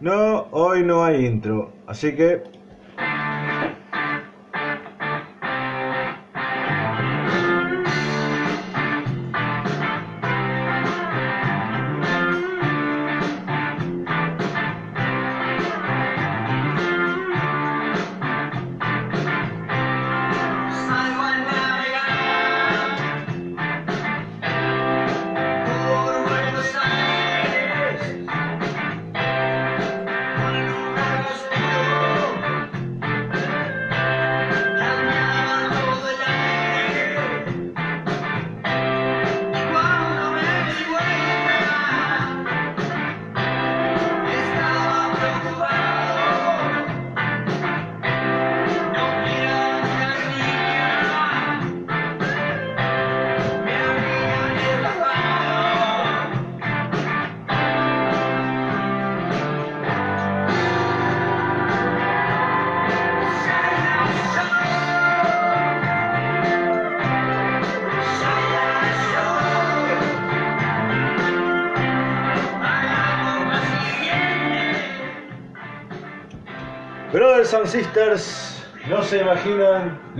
No, 0.00 0.48
hoy 0.50 0.82
no 0.82 1.04
hay 1.04 1.26
intro, 1.26 1.72
así 1.86 2.16
que 2.16 2.42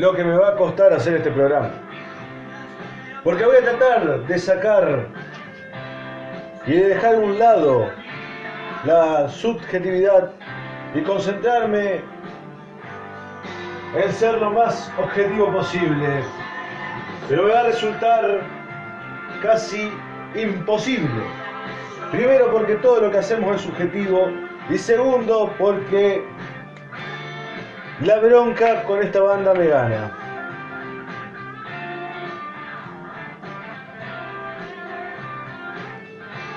lo 0.00 0.14
que 0.14 0.24
me 0.24 0.34
va 0.34 0.48
a 0.48 0.56
costar 0.56 0.94
hacer 0.94 1.16
este 1.16 1.30
programa. 1.30 1.70
Porque 3.22 3.44
voy 3.44 3.56
a 3.56 3.60
tratar 3.60 4.26
de 4.26 4.38
sacar 4.38 5.06
y 6.66 6.72
de 6.72 6.88
dejar 6.88 7.16
a 7.16 7.18
un 7.18 7.38
lado 7.38 7.90
la 8.84 9.28
subjetividad 9.28 10.30
y 10.94 11.02
concentrarme 11.02 12.00
en 13.94 14.12
ser 14.12 14.38
lo 14.38 14.50
más 14.52 14.90
objetivo 14.98 15.52
posible. 15.52 16.22
Pero 17.28 17.42
me 17.42 17.52
va 17.52 17.60
a 17.60 17.64
resultar 17.64 18.40
casi 19.42 19.92
imposible. 20.34 21.22
Primero 22.10 22.50
porque 22.50 22.76
todo 22.76 23.02
lo 23.02 23.10
que 23.10 23.18
hacemos 23.18 23.56
es 23.56 23.62
subjetivo 23.62 24.30
y 24.70 24.78
segundo 24.78 25.52
porque 25.58 26.24
la 28.02 28.18
bronca 28.18 28.82
con 28.84 29.02
esta 29.02 29.20
banda 29.20 29.52
me 29.52 29.66
gana. 29.66 30.10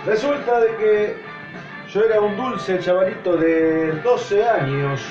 Resulta 0.05 0.59
de 0.61 0.75
que 0.77 1.17
yo 1.89 2.03
era 2.03 2.21
un 2.21 2.37
dulce 2.37 2.79
chavalito 2.79 3.35
de 3.37 3.91
12 4.03 4.45
años 4.45 5.01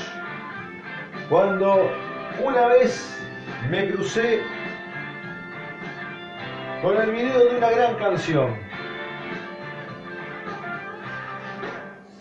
cuando 1.28 1.90
una 2.42 2.66
vez 2.68 3.18
me 3.70 3.90
crucé 3.90 4.42
con 6.82 6.96
el 6.96 7.10
video 7.10 7.44
de 7.44 7.56
una 7.56 7.70
gran 7.70 7.94
canción. 7.96 8.56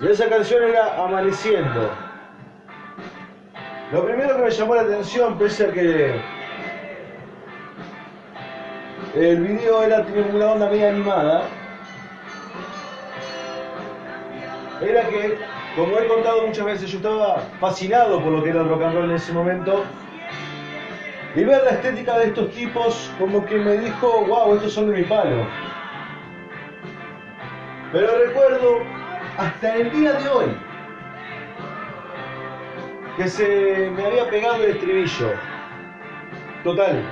Y 0.01 0.07
esa 0.07 0.27
canción 0.29 0.63
era 0.63 1.03
Amaneciendo. 1.03 2.10
Lo 3.91 4.05
primero 4.05 4.37
que 4.37 4.43
me 4.43 4.49
llamó 4.49 4.75
la 4.75 4.81
atención, 4.83 5.37
pese 5.37 5.65
a 5.65 5.71
que 5.73 6.15
el 9.15 9.41
video 9.41 9.83
era, 9.83 10.05
una 10.33 10.51
onda 10.51 10.69
media 10.69 10.91
animada, 10.91 11.43
era 14.81 15.09
que, 15.09 15.37
como 15.75 15.97
he 15.97 16.07
contado 16.07 16.47
muchas 16.47 16.65
veces, 16.65 16.89
yo 16.89 16.97
estaba 16.99 17.39
fascinado 17.59 18.21
por 18.23 18.31
lo 18.31 18.41
que 18.41 18.51
era 18.51 18.61
el 18.61 18.69
rock 18.69 18.81
and 18.81 18.95
roll 18.95 19.09
en 19.09 19.15
ese 19.17 19.33
momento. 19.33 19.83
Y 21.35 21.43
ver 21.43 21.61
la 21.63 21.71
estética 21.71 22.17
de 22.17 22.27
estos 22.27 22.49
tipos 22.51 23.11
como 23.19 23.45
que 23.45 23.57
me 23.57 23.77
dijo, 23.77 24.25
wow, 24.25 24.55
estos 24.55 24.71
son 24.71 24.89
de 24.89 24.99
mi 24.99 25.03
palo. 25.03 25.45
Pero 27.91 28.07
recuerdo 28.25 28.83
hasta 29.37 29.75
el 29.75 29.91
día 29.91 30.13
de 30.13 30.29
hoy 30.29 30.70
que 33.17 33.27
se 33.27 33.89
me 33.95 34.05
había 34.05 34.29
pegado 34.29 34.63
el 34.63 34.71
estribillo. 34.71 35.33
Total. 36.63 37.03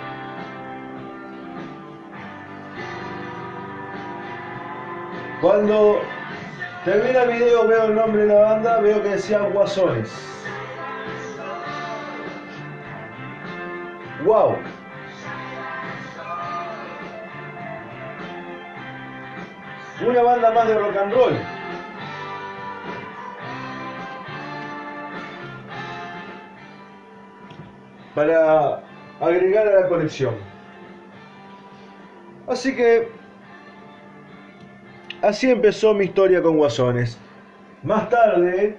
Cuando 5.42 6.02
termina 6.86 7.24
el 7.24 7.30
video 7.30 7.68
veo 7.68 7.86
el 7.86 7.96
nombre 7.96 8.22
de 8.24 8.28
la 8.28 8.42
banda, 8.42 8.82
veo 8.82 9.02
que 9.02 9.10
decía 9.10 9.40
Guasones. 9.40 10.10
Wow. 14.26 14.58
Una 20.06 20.22
banda 20.22 20.52
más 20.52 20.68
de 20.68 20.78
rock 20.78 20.96
and 20.98 21.14
roll. 21.14 21.59
Para 28.20 28.82
agregar 29.22 29.66
a 29.66 29.80
la 29.80 29.88
colección. 29.88 30.36
Así 32.50 32.76
que 32.76 33.08
así 35.22 35.50
empezó 35.50 35.94
mi 35.94 36.04
historia 36.04 36.42
con 36.42 36.58
Guasones. 36.58 37.18
Más 37.82 38.10
tarde, 38.10 38.76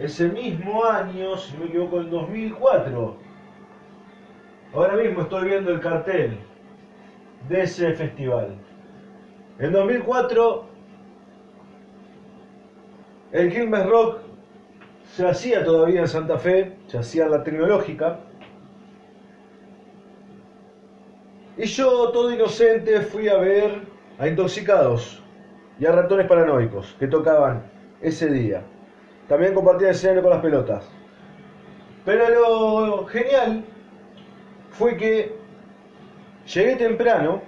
ese 0.00 0.30
mismo 0.30 0.86
año, 0.86 1.36
si 1.36 1.52
no 1.52 1.64
me 1.64 1.66
equivoco, 1.66 2.00
en 2.00 2.08
2004, 2.08 3.16
ahora 4.72 4.94
mismo 4.94 5.20
estoy 5.20 5.48
viendo 5.48 5.70
el 5.70 5.80
cartel 5.80 6.38
de 7.46 7.60
ese 7.60 7.92
festival. 7.92 8.56
En 9.58 9.70
2004, 9.70 10.64
el 13.32 13.52
Quilmes 13.52 13.84
Rock 13.84 14.20
se 15.14 15.28
hacía 15.28 15.62
todavía 15.62 16.00
en 16.00 16.08
Santa 16.08 16.38
Fe, 16.38 16.78
se 16.86 16.96
hacía 16.96 17.28
la 17.28 17.44
tecnológica. 17.44 18.20
Y 21.58 21.64
yo, 21.66 22.12
todo 22.12 22.32
inocente, 22.32 23.00
fui 23.00 23.28
a 23.28 23.36
ver 23.36 23.82
a 24.20 24.28
Intoxicados 24.28 25.20
y 25.80 25.86
a 25.86 25.92
Ratones 25.92 26.28
Paranoicos, 26.28 26.94
que 27.00 27.08
tocaban 27.08 27.64
ese 28.00 28.28
día. 28.28 28.62
También 29.26 29.54
compartían 29.54 29.90
escenario 29.90 30.22
con 30.22 30.30
las 30.30 30.40
pelotas. 30.40 30.88
Pero 32.04 32.28
lo 32.28 33.06
genial 33.06 33.64
fue 34.70 34.96
que 34.96 35.36
llegué 36.46 36.76
temprano 36.76 37.42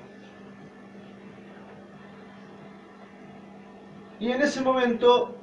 y 4.19 4.32
en 4.32 4.42
ese 4.42 4.60
momento 4.60 5.37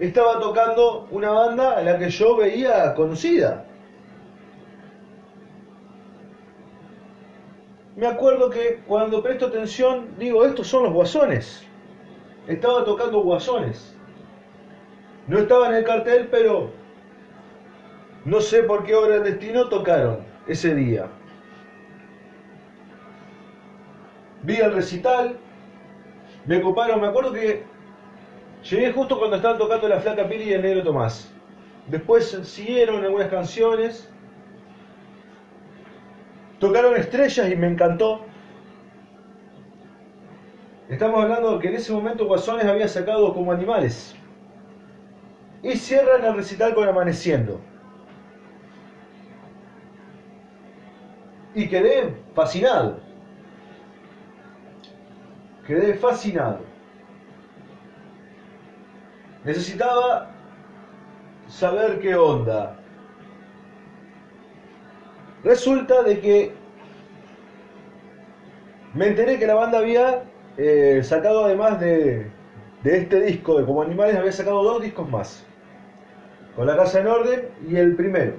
estaba 0.00 0.40
tocando 0.40 1.06
una 1.12 1.30
banda 1.30 1.78
a 1.78 1.82
la 1.82 1.96
que 1.96 2.10
yo 2.10 2.36
veía 2.36 2.92
conocida. 2.94 3.65
Me 7.96 8.06
acuerdo 8.06 8.50
que 8.50 8.82
cuando 8.86 9.22
presto 9.22 9.46
atención 9.46 10.10
digo, 10.18 10.44
estos 10.44 10.68
son 10.68 10.84
los 10.84 10.92
guasones. 10.92 11.66
Estaba 12.46 12.84
tocando 12.84 13.22
guasones. 13.22 13.96
No 15.26 15.38
estaba 15.38 15.68
en 15.70 15.76
el 15.76 15.84
cartel, 15.84 16.28
pero 16.30 16.70
no 18.26 18.40
sé 18.42 18.64
por 18.64 18.84
qué 18.84 18.94
obra 18.94 19.14
del 19.14 19.24
destino 19.24 19.70
tocaron 19.70 20.18
ese 20.46 20.74
día. 20.74 21.08
Vi 24.42 24.56
el 24.56 24.74
recital, 24.74 25.38
me 26.44 26.58
ocuparon, 26.58 27.00
me 27.00 27.06
acuerdo 27.08 27.32
que 27.32 27.64
llegué 28.62 28.92
justo 28.92 29.18
cuando 29.18 29.36
estaban 29.36 29.58
tocando 29.58 29.88
la 29.88 30.00
flaca 30.00 30.28
Pili 30.28 30.44
y 30.44 30.52
el 30.52 30.62
negro 30.62 30.84
Tomás. 30.84 31.32
Después 31.88 32.28
siguieron 32.44 33.02
algunas 33.02 33.28
canciones. 33.28 34.12
Tocaron 36.58 36.96
estrellas 36.96 37.50
y 37.50 37.56
me 37.56 37.68
encantó. 37.68 38.24
Estamos 40.88 41.22
hablando 41.22 41.58
que 41.58 41.68
en 41.68 41.74
ese 41.74 41.92
momento 41.92 42.26
Guasones 42.26 42.64
había 42.64 42.88
sacado 42.88 43.34
como 43.34 43.52
animales. 43.52 44.14
Y 45.62 45.76
cierran 45.76 46.24
el 46.24 46.36
recital 46.36 46.74
con 46.74 46.88
Amaneciendo. 46.88 47.60
Y 51.54 51.68
quedé 51.68 52.14
fascinado. 52.34 53.00
Quedé 55.66 55.94
fascinado. 55.94 56.60
Necesitaba 59.44 60.30
saber 61.48 62.00
qué 62.00 62.14
onda. 62.14 62.76
Resulta 65.46 66.02
de 66.02 66.18
que 66.18 66.52
me 68.94 69.06
enteré 69.06 69.38
que 69.38 69.46
la 69.46 69.54
banda 69.54 69.78
había 69.78 70.24
eh, 70.56 71.02
sacado 71.04 71.44
además 71.44 71.78
de, 71.78 72.26
de 72.82 72.96
este 72.98 73.20
disco 73.20 73.56
de 73.56 73.64
Como 73.64 73.80
Animales, 73.80 74.16
había 74.16 74.32
sacado 74.32 74.64
dos 74.64 74.82
discos 74.82 75.08
más. 75.08 75.46
Con 76.56 76.66
La 76.66 76.76
Casa 76.76 76.98
en 76.98 77.06
Orden 77.06 77.48
y 77.70 77.76
el 77.76 77.94
primero. 77.94 78.32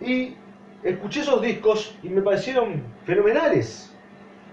Y 0.00 0.36
escuché 0.82 1.20
esos 1.20 1.42
discos 1.42 1.94
y 2.02 2.08
me 2.08 2.22
parecieron 2.22 2.82
fenomenales. 3.04 3.94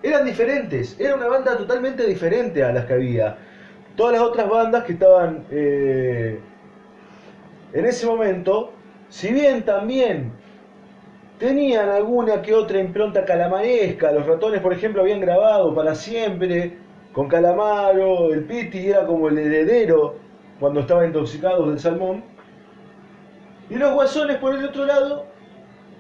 Eran 0.04 0.26
diferentes, 0.26 1.00
era 1.00 1.16
una 1.16 1.28
banda 1.28 1.56
totalmente 1.56 2.06
diferente 2.06 2.62
a 2.62 2.74
las 2.74 2.84
que 2.86 2.94
había. 2.96 3.38
Todas 3.96 4.12
las 4.12 4.22
otras 4.24 4.50
bandas 4.50 4.84
que 4.84 4.92
estaban 4.92 5.46
eh, 5.52 6.38
en 7.74 7.86
ese 7.86 8.06
momento, 8.06 8.72
si 9.10 9.32
bien 9.32 9.64
también 9.64 10.32
tenían 11.40 11.90
alguna 11.90 12.42
que 12.42 12.54
otra 12.54 12.80
impronta 12.80 13.26
calamaresca, 13.26 14.12
los 14.12 14.26
ratones 14.26 14.62
por 14.62 14.74
ejemplo 14.74 15.02
habían 15.02 15.22
grabado 15.22 15.74
para 15.74 15.96
siempre 15.96 16.78
con 17.14 17.28
Calamaro, 17.28 18.34
el 18.34 18.44
Piti 18.44 18.90
era 18.90 19.06
como 19.06 19.28
el 19.28 19.38
heredero 19.38 20.16
cuando 20.60 20.82
estaba 20.82 21.06
intoxicado 21.06 21.70
del 21.70 21.80
salmón, 21.80 22.24
y 23.70 23.76
los 23.76 23.94
guasones 23.94 24.38
por 24.38 24.56
el 24.56 24.66
otro 24.66 24.86
lado 24.86 25.26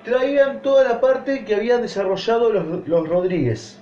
traían 0.03 0.61
toda 0.61 0.83
la 0.83 1.01
parte 1.01 1.43
que 1.45 1.55
habían 1.55 1.81
desarrollado 1.81 2.51
los 2.51 3.09
Rodríguez. 3.09 3.80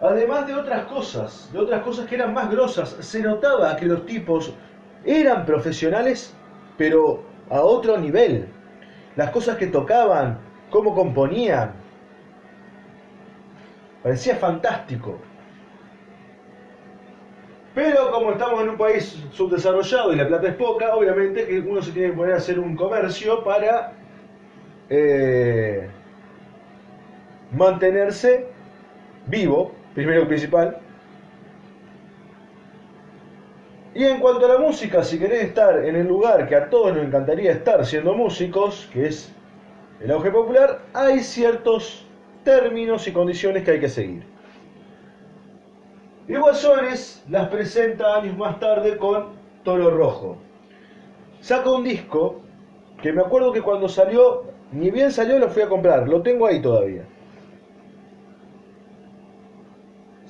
Además 0.00 0.46
de 0.46 0.54
otras 0.54 0.84
cosas, 0.86 1.50
de 1.52 1.58
otras 1.58 1.82
cosas 1.82 2.06
que 2.06 2.14
eran 2.14 2.32
más 2.32 2.50
grosas, 2.50 2.96
se 3.00 3.20
notaba 3.20 3.76
que 3.76 3.84
los 3.84 4.06
tipos 4.06 4.54
eran 5.04 5.44
profesionales, 5.44 6.34
pero 6.78 7.22
a 7.50 7.60
otro 7.60 7.98
nivel. 7.98 8.48
Las 9.16 9.30
cosas 9.30 9.58
que 9.58 9.66
tocaban, 9.66 10.38
cómo 10.70 10.94
componían, 10.94 11.72
parecía 14.02 14.36
fantástico. 14.36 15.18
Pero 17.74 18.10
como 18.10 18.32
estamos 18.32 18.62
en 18.62 18.70
un 18.70 18.78
país 18.78 19.22
subdesarrollado 19.32 20.12
y 20.12 20.16
la 20.16 20.26
plata 20.26 20.48
es 20.48 20.54
poca, 20.54 20.94
obviamente 20.94 21.46
que 21.46 21.60
uno 21.60 21.82
se 21.82 21.92
tiene 21.92 22.08
que 22.08 22.16
poner 22.16 22.34
a 22.34 22.38
hacer 22.38 22.58
un 22.58 22.74
comercio 22.74 23.44
para 23.44 23.92
eh, 24.88 25.88
mantenerse 27.52 28.48
vivo, 29.26 29.72
primero 29.94 30.22
y 30.22 30.26
principal. 30.26 30.78
Y 33.94 34.04
en 34.04 34.20
cuanto 34.20 34.46
a 34.46 34.48
la 34.48 34.58
música, 34.58 35.02
si 35.02 35.18
querés 35.18 35.44
estar 35.44 35.84
en 35.84 35.96
el 35.96 36.06
lugar 36.06 36.48
que 36.48 36.54
a 36.54 36.70
todos 36.70 36.94
nos 36.94 37.04
encantaría 37.04 37.50
estar 37.50 37.84
siendo 37.84 38.14
músicos, 38.14 38.88
que 38.92 39.06
es 39.06 39.32
el 40.00 40.10
auge 40.12 40.30
popular, 40.30 40.80
hay 40.94 41.20
ciertos 41.20 42.06
términos 42.44 43.06
y 43.08 43.12
condiciones 43.12 43.64
que 43.64 43.72
hay 43.72 43.80
que 43.80 43.88
seguir. 43.88 44.22
Y 46.28 46.36
Guasones 46.36 47.24
las 47.28 47.48
presenta 47.48 48.16
años 48.16 48.36
más 48.38 48.60
tarde 48.60 48.96
con 48.96 49.30
Toro 49.64 49.90
Rojo. 49.90 50.38
Saca 51.40 51.70
un 51.70 51.82
disco 51.82 52.40
que 53.02 53.12
me 53.12 53.22
acuerdo 53.22 53.52
que 53.52 53.62
cuando 53.62 53.88
salió, 53.88 54.44
ni 54.70 54.90
bien 54.92 55.10
salió 55.10 55.38
lo 55.40 55.48
fui 55.48 55.62
a 55.62 55.68
comprar, 55.68 56.08
lo 56.08 56.22
tengo 56.22 56.46
ahí 56.46 56.62
todavía. 56.62 57.02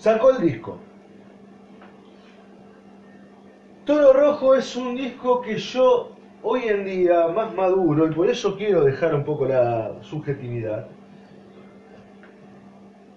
Sacó 0.01 0.31
el 0.31 0.41
disco. 0.41 0.79
Toro 3.85 4.15
Rojo 4.15 4.55
es 4.55 4.75
un 4.75 4.97
disco 4.97 5.43
que 5.43 5.59
yo 5.59 6.13
hoy 6.43 6.63
en 6.69 6.87
día, 6.87 7.29
más 7.29 7.55
maduro, 7.55 8.07
y 8.07 8.11
por 8.15 8.31
eso 8.31 8.57
quiero 8.57 8.83
dejar 8.83 9.15
un 9.15 9.25
poco 9.25 9.45
la 9.45 9.93
subjetividad, 10.01 10.87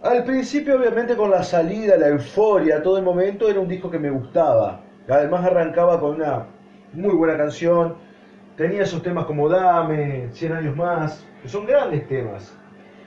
al 0.02 0.26
principio, 0.26 0.78
obviamente, 0.78 1.16
con 1.16 1.32
la 1.32 1.42
salida, 1.42 1.96
la 1.96 2.10
euforia, 2.10 2.84
todo 2.84 2.98
el 2.98 3.04
momento, 3.06 3.50
era 3.50 3.62
un 3.62 3.70
disco 3.70 3.90
que 3.90 3.98
me 3.98 4.10
gustaba. 4.10 4.82
Además, 5.08 5.46
arrancaba 5.46 6.02
con 6.02 6.16
una 6.16 6.48
muy 6.92 7.16
buena 7.16 7.38
canción. 7.38 7.96
Tenía 8.58 8.84
esos 8.84 9.02
temas 9.02 9.26
como 9.26 9.48
Dame, 9.48 10.28
100 10.34 10.52
años 10.52 10.76
más, 10.76 11.26
que 11.42 11.48
son 11.48 11.66
grandes 11.66 12.06
temas. 12.10 12.54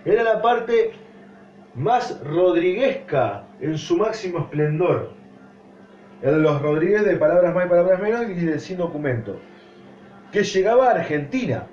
Era 0.06 0.23
la 0.23 0.40
parte 0.40 0.93
más 1.75 2.19
rodriguesca 2.25 3.45
en 3.60 3.78
su 3.78 3.96
máximo 3.96 4.40
esplendor. 4.40 5.10
El 6.22 6.34
de 6.34 6.40
los 6.40 6.62
Rodríguez 6.62 7.04
de 7.04 7.16
Palabras 7.16 7.54
Más 7.54 7.66
y 7.66 7.68
Palabras 7.68 8.00
Menos 8.00 8.22
y 8.30 8.34
de 8.34 8.58
Sin 8.58 8.78
Documento. 8.78 9.38
Que 10.32 10.42
llegaba 10.42 10.88
a 10.88 10.90
Argentina. 10.92 11.66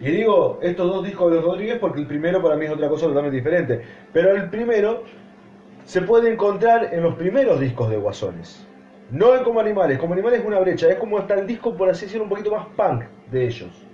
Y 0.00 0.10
digo 0.10 0.58
estos 0.62 0.86
dos 0.86 1.04
discos 1.04 1.30
de 1.30 1.36
los 1.36 1.44
Rodríguez 1.44 1.78
porque 1.78 2.00
el 2.00 2.06
primero 2.06 2.42
para 2.42 2.56
mí 2.56 2.66
es 2.66 2.72
otra 2.72 2.88
cosa 2.88 3.06
totalmente 3.06 3.36
diferente. 3.36 3.82
Pero 4.12 4.34
el 4.34 4.50
primero 4.50 5.04
se 5.84 6.02
puede 6.02 6.32
encontrar 6.32 6.92
en 6.92 7.02
los 7.02 7.14
primeros 7.14 7.60
discos 7.60 7.90
de 7.90 7.96
Guasones. 7.96 8.66
No 9.10 9.34
en 9.34 9.44
Como 9.44 9.60
Animales. 9.60 9.98
Como 9.98 10.12
Animales 10.12 10.40
es 10.40 10.46
una 10.46 10.60
brecha. 10.60 10.88
Es 10.88 10.96
como 10.96 11.18
está 11.18 11.34
el 11.34 11.46
disco, 11.46 11.74
por 11.76 11.88
así 11.88 12.06
decirlo, 12.06 12.24
un 12.24 12.30
poquito 12.30 12.50
más 12.50 12.66
punk 12.76 13.04
de 13.30 13.46
ellos. 13.46 13.86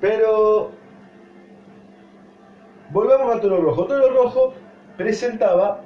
Pero... 0.00 0.77
Volvamos 2.90 3.36
a 3.36 3.40
Toro 3.40 3.60
Rojo. 3.60 3.84
Toro 3.84 4.10
Rojo 4.14 4.54
presentaba 4.96 5.82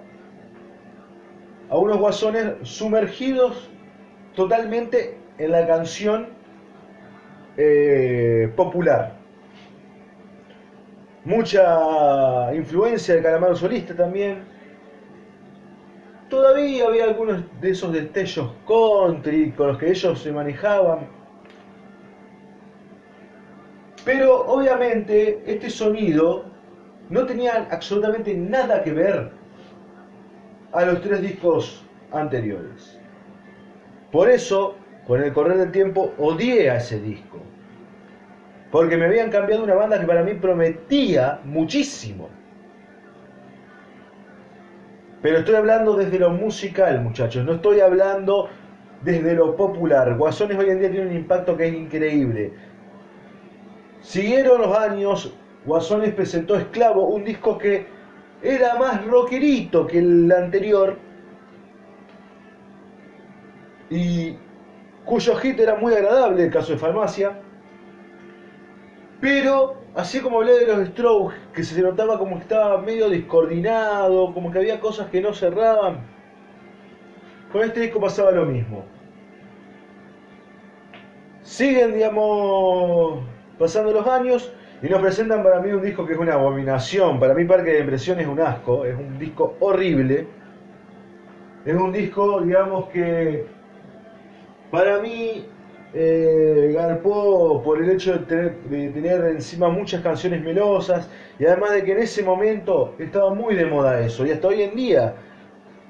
a 1.69 1.77
unos 1.77 1.99
guasones 1.99 2.55
sumergidos 2.63 3.69
totalmente 4.37 5.19
en 5.39 5.51
la 5.51 5.67
canción 5.67 6.29
eh, 7.57 8.53
popular. 8.55 9.15
Mucha 11.25 12.55
influencia 12.55 13.17
de 13.17 13.23
Calamaro 13.23 13.57
Solista 13.57 13.97
también. 13.97 14.45
Todavía 16.29 16.87
había 16.87 17.05
algunos 17.05 17.43
de 17.61 17.71
esos 17.71 17.93
destellos 17.93 18.53
country 18.67 19.51
con 19.53 19.69
los 19.69 19.79
que 19.79 19.91
ellos 19.91 20.21
se 20.21 20.31
manejaban. 20.31 21.09
Pero 24.05 24.47
obviamente 24.47 25.43
este 25.47 25.69
sonido 25.69 26.52
no 27.13 27.27
tenía 27.27 27.69
absolutamente 27.71 28.35
nada 28.35 28.83
que 28.83 28.93
ver 28.93 29.31
a 30.73 30.85
los 30.87 31.03
tres 31.03 31.21
discos 31.21 31.85
anteriores. 32.11 32.99
Por 34.11 34.31
eso 34.31 34.77
con 35.07 35.23
el 35.23 35.33
correr 35.33 35.59
del 35.59 35.73
tiempo 35.73 36.15
odié 36.17 36.71
a 36.71 36.77
ese 36.77 37.01
disco. 37.01 37.39
Porque 38.71 38.97
me 38.97 39.05
habían 39.05 39.31
cambiado 39.31 39.63
una 39.63 39.75
banda 39.75 40.01
que 40.01 40.07
para 40.07 40.23
mí 40.23 40.33
prometía 40.35 41.41
muchísimo. 41.45 42.31
Pero 45.21 45.39
estoy 45.39 45.57
hablando 45.57 45.95
desde 45.95 46.19
lo 46.19 46.31
musical, 46.31 47.01
muchachos. 47.03 47.45
No 47.45 47.53
estoy 47.53 47.81
hablando 47.81 48.49
desde 49.03 49.35
lo 49.35 49.55
popular. 49.55 50.17
Guasones 50.17 50.57
hoy 50.57 50.71
en 50.71 50.81
día 50.81 50.91
tiene 50.91 51.09
un 51.09 51.17
impacto 51.17 51.57
que 51.59 51.69
es 51.69 51.75
increíble. 51.75 52.55
Siguieron 54.01 54.63
los 54.63 54.77
años, 54.77 55.35
Guasones 55.65 56.13
presentó 56.15 56.57
Esclavo, 56.57 57.07
un 57.07 57.25
disco 57.25 57.57
que 57.57 57.87
era 58.43 58.75
más 58.77 59.05
rockerito 59.07 59.87
que 59.87 59.99
el 59.99 60.33
anterior. 60.33 60.99
Y 63.89 64.37
cuyo 65.05 65.37
hit 65.37 65.61
era 65.61 65.77
muy 65.77 65.95
agradable, 65.95 66.45
el 66.45 66.51
caso 66.51 66.73
de 66.73 66.79
Farmacia. 66.79 67.41
Pero, 69.21 69.77
así 69.95 70.19
como 70.19 70.39
hablé 70.39 70.59
de 70.59 70.67
los 70.67 70.89
Strokes, 70.89 71.37
que 71.55 71.63
se 71.63 71.81
notaba 71.81 72.19
como 72.19 72.37
que 72.37 72.43
estaba 72.43 72.83
medio 72.83 73.09
descoordinado, 73.09 74.35
como 74.35 74.51
que 74.51 74.59
había 74.59 74.81
cosas 74.81 75.09
que 75.11 75.21
no 75.21 75.33
cerraban, 75.33 76.01
con 77.53 77.63
este 77.63 77.81
disco 77.81 78.01
pasaba 78.01 78.33
lo 78.33 78.47
mismo. 78.47 78.85
Siguen, 81.43 81.95
digamos, 81.95 83.21
pasando 83.59 83.93
los 83.93 84.07
años 84.09 84.53
y 84.83 84.89
nos 84.89 85.01
presentan 85.01 85.45
para 85.45 85.61
mí 85.61 85.71
un 85.71 85.81
disco 85.81 86.05
que 86.05 86.15
es 86.15 86.19
una 86.19 86.35
abominación. 86.35 87.21
Para 87.21 87.35
mí 87.35 87.45
Parque 87.45 87.71
de 87.71 87.81
Impresión 87.81 88.19
es 88.19 88.27
un 88.27 88.41
asco, 88.41 88.85
es 88.85 88.97
un 88.97 89.17
disco 89.19 89.57
horrible. 89.61 90.27
Es 91.65 91.75
un 91.77 91.93
disco, 91.93 92.41
digamos, 92.41 92.89
que 92.89 93.47
para 94.73 94.99
mí 94.99 95.47
eh, 95.95 96.73
garpó 96.75 97.63
por 97.63 97.81
el 97.81 97.91
hecho 97.91 98.15
de 98.15 98.19
tener, 98.21 98.55
de 98.65 98.89
tener 98.89 99.25
encima 99.27 99.69
muchas 99.69 100.03
canciones 100.03 100.43
melosas 100.43 101.09
y 101.39 101.45
además 101.45 101.73
de 101.73 101.85
que 101.85 101.93
en 101.93 101.99
ese 101.99 102.25
momento 102.25 102.95
estaba 102.99 103.33
muy 103.33 103.55
de 103.55 103.67
moda 103.67 104.01
eso 104.01 104.27
y 104.27 104.33
hasta 104.33 104.49
hoy 104.49 104.63
en 104.63 104.75
día 104.75 105.15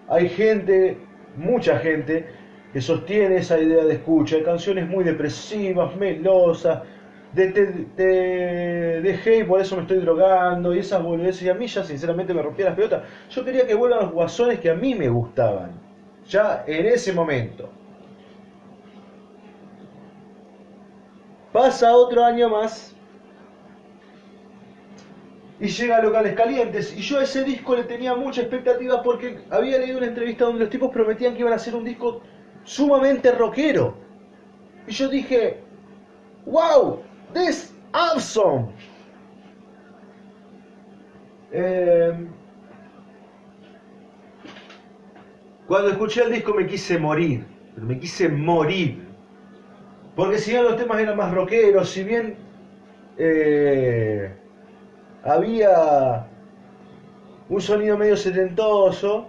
hay 0.09 0.29
gente, 0.29 0.99
mucha 1.37 1.79
gente 1.79 2.27
que 2.73 2.81
sostiene 2.81 3.37
esa 3.37 3.59
idea 3.59 3.85
de 3.85 3.95
escucha, 3.95 4.37
hay 4.37 4.43
canciones 4.43 4.89
muy 4.89 5.05
depresivas, 5.05 5.95
melosas, 5.97 6.83
de 7.33 7.47
te, 7.97 9.01
dejé 9.01 9.39
y 9.39 9.45
por 9.45 9.61
eso 9.61 9.77
me 9.77 9.83
estoy 9.83 9.99
drogando 9.99 10.75
y 10.75 10.81
esas 10.81 11.03
boludeces 11.03 11.43
y 11.43 11.49
a 11.49 11.55
mí 11.55 11.67
ya 11.67 11.83
sinceramente 11.83 12.35
me 12.35 12.43
rompía 12.43 12.67
las 12.67 12.75
pelotas. 12.75 13.05
Yo 13.31 13.45
quería 13.45 13.67
que 13.67 13.75
vuelvan 13.75 14.01
los 14.01 14.12
guasones 14.12 14.61
que 14.61 14.71
a 14.71 14.75
mí 14.75 14.95
me 14.95 15.09
gustaban, 15.09 15.73
ya 16.29 16.65
en 16.67 16.87
ese 16.87 17.12
momento. 17.12 17.71
Pasa 21.53 21.95
otro 21.95 22.25
año 22.25 22.49
más 22.49 22.95
y 25.61 25.69
llega 25.69 25.99
a 25.99 26.03
Locales 26.03 26.35
Calientes. 26.35 26.93
Y 26.97 27.03
yo 27.03 27.19
a 27.19 27.23
ese 27.23 27.45
disco 27.45 27.77
le 27.77 27.85
tenía 27.85 28.15
mucha 28.15 28.41
expectativa 28.41 29.03
porque 29.03 29.39
había 29.49 29.79
leído 29.79 29.99
una 29.99 30.09
entrevista 30.09 30.45
donde 30.45 30.61
los 30.61 30.71
tipos 30.71 30.91
prometían 30.91 31.35
que 31.35 31.41
iban 31.41 31.53
a 31.53 31.57
hacer 31.57 31.77
un 31.77 31.85
disco 31.85 32.21
sumamente 32.65 33.31
rockero. 33.33 33.95
Y 34.89 34.93
yo 34.93 35.09
dije, 35.09 35.61
wow, 36.47 37.01
this 37.33 37.73
awesome. 37.93 38.73
Eh, 41.53 42.12
cuando 45.67 45.91
escuché 45.91 46.23
el 46.23 46.33
disco 46.33 46.55
me 46.55 46.67
quise 46.67 46.99
morir, 46.99 47.45
pero 47.75 47.87
me 47.87 47.99
quise 47.99 48.29
morir. 48.29 49.03
Porque 50.17 50.39
si 50.39 50.53
bien 50.53 50.65
los 50.65 50.77
temas 50.77 51.01
eran 51.01 51.17
más 51.17 51.33
rockeros, 51.33 51.91
si 51.91 52.05
bien 52.05 52.37
eh, 53.19 54.35
había 55.25 56.27
un 57.49 57.61
sonido 57.61 57.97
medio 57.97 58.17
setentoso, 58.17 59.29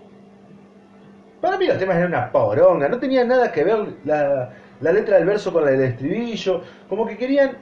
para 1.41 1.57
mí 1.57 1.67
los 1.67 1.77
temas 1.77 1.98
eran 1.98 2.10
una 2.10 2.31
poronga, 2.31 2.88
no 2.88 3.00
tenía 3.00 3.24
nada 3.25 3.51
que 3.51 3.63
ver 3.63 3.95
la 4.03 4.91
letra 4.91 5.17
del 5.17 5.25
verso 5.25 5.51
con 5.51 5.65
la 5.65 5.72
del 5.72 5.83
estribillo, 5.83 6.62
como 6.89 7.05
que 7.05 7.17
querían 7.17 7.57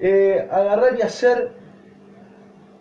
eh, 0.00 0.48
agarrar 0.50 0.98
y 0.98 1.02
hacer 1.02 1.52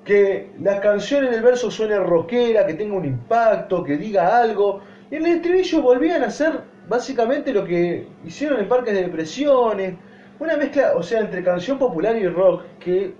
que 0.04 0.52
la 0.60 0.82
canción 0.82 1.26
en 1.26 1.34
el 1.34 1.42
verso 1.42 1.72
suene 1.72 1.98
rockera, 1.98 2.66
que 2.66 2.74
tenga 2.74 2.96
un 2.96 3.06
impacto, 3.06 3.84
que 3.84 3.98
diga 3.98 4.38
algo, 4.38 4.82
y 5.10 5.16
en 5.16 5.26
el 5.26 5.36
estribillo 5.38 5.82
volvían 5.82 6.24
a 6.24 6.28
hacer 6.28 6.62
básicamente 6.88 7.54
lo 7.54 7.64
que 7.64 8.08
hicieron 8.26 8.60
en 8.60 8.68
Parques 8.68 8.94
de 8.94 9.04
Depresiones, 9.04 9.96
una 10.40 10.58
mezcla, 10.58 10.94
o 10.96 11.04
sea, 11.04 11.22
entre 11.22 11.44
canción 11.44 11.78
popular 11.78 12.18
y 12.18 12.28
rock, 12.28 12.64
que 12.80 13.14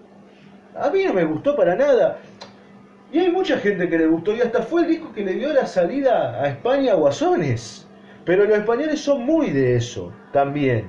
a 0.76 0.90
mí 0.90 1.04
no 1.06 1.14
me 1.14 1.24
gustó 1.24 1.56
para 1.56 1.76
nada. 1.76 2.20
Y 3.12 3.20
hay 3.20 3.32
mucha 3.32 3.58
gente 3.58 3.88
que 3.88 3.98
le 3.98 4.08
gustó, 4.08 4.36
y 4.36 4.42
hasta 4.42 4.64
fue 4.64 4.82
el 4.82 4.88
disco 4.88 5.14
que 5.14 5.24
le 5.24 5.34
dio 5.34 5.54
la 5.54 5.68
salida 5.68 6.42
a 6.42 6.50
España 6.50 6.94
a 6.94 6.96
Guasones. 6.96 7.88
Pero 8.26 8.46
los 8.46 8.58
españoles 8.58 9.00
son 9.00 9.24
muy 9.24 9.52
de 9.52 9.76
eso 9.76 10.12
también. 10.32 10.88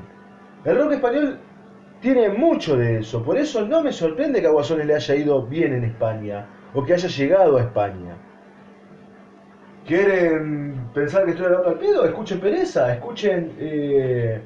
El 0.64 0.78
rock 0.78 0.92
español 0.92 1.38
tiene 2.04 2.28
mucho 2.28 2.76
de 2.76 2.98
eso, 2.98 3.22
por 3.24 3.38
eso 3.38 3.66
no 3.66 3.82
me 3.82 3.90
sorprende 3.90 4.42
que 4.42 4.46
a 4.46 4.76
le 4.76 4.94
haya 4.94 5.14
ido 5.14 5.40
bien 5.46 5.72
en 5.72 5.84
España, 5.84 6.46
o 6.74 6.84
que 6.84 6.92
haya 6.92 7.08
llegado 7.08 7.56
a 7.56 7.62
España. 7.62 8.14
¿Quieren 9.86 10.90
pensar 10.92 11.24
que 11.24 11.30
estoy 11.30 11.46
hablando 11.46 11.70
al 11.70 11.78
pedo? 11.78 12.04
Escuchen 12.04 12.40
Pereza, 12.40 12.92
escuchen 12.92 13.52
eh, 13.58 14.38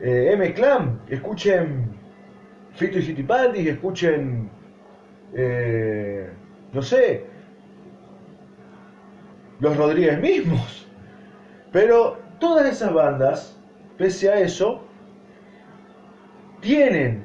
eh, 0.00 0.30
M. 0.32 0.54
Clam, 0.54 1.00
escuchen 1.06 1.90
Fito 2.72 2.98
y 2.98 3.02
Fittipaldi, 3.02 3.68
escuchen, 3.68 4.48
eh, 5.34 6.30
no 6.72 6.80
sé, 6.80 7.26
los 9.60 9.76
Rodríguez 9.76 10.18
mismos. 10.18 10.88
Pero 11.72 12.16
todas 12.38 12.66
esas 12.72 12.90
bandas, 12.90 13.60
pese 13.98 14.30
a 14.30 14.40
eso, 14.40 14.83
tienen 16.64 17.22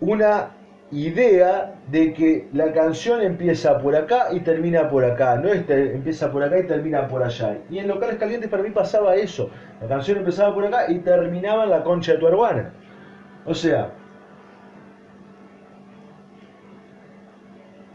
una 0.00 0.50
idea 0.90 1.74
de 1.88 2.12
que 2.12 2.48
la 2.52 2.70
canción 2.72 3.22
empieza 3.22 3.78
por 3.78 3.96
acá 3.96 4.28
y 4.30 4.40
termina 4.40 4.90
por 4.90 5.06
acá, 5.06 5.36
no 5.36 5.48
es 5.48 5.68
empieza 5.70 6.30
por 6.30 6.42
acá 6.42 6.58
y 6.58 6.66
termina 6.66 7.08
por 7.08 7.22
allá. 7.22 7.56
Y 7.70 7.78
en 7.78 7.88
locales 7.88 8.16
calientes 8.16 8.50
para 8.50 8.62
mí 8.62 8.70
pasaba 8.70 9.16
eso, 9.16 9.50
la 9.80 9.88
canción 9.88 10.18
empezaba 10.18 10.54
por 10.54 10.66
acá 10.66 10.90
y 10.90 10.98
terminaba 10.98 11.64
en 11.64 11.70
la 11.70 11.82
concha 11.82 12.12
de 12.12 12.18
tu 12.18 12.28
hermana. 12.28 12.74
O 13.46 13.54
sea, 13.54 13.90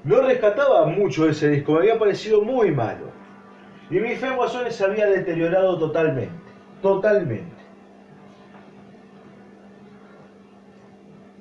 no 0.03 0.21
rescataba 0.21 0.87
mucho 0.87 1.29
ese 1.29 1.49
disco, 1.49 1.73
me 1.73 1.79
había 1.79 1.99
parecido 1.99 2.41
muy 2.41 2.71
malo. 2.71 3.11
Y 3.91 3.99
mi 3.99 4.15
fe 4.15 4.27
en 4.27 4.71
se 4.71 4.83
había 4.83 5.05
deteriorado 5.05 5.77
totalmente, 5.77 6.33
totalmente. 6.81 7.56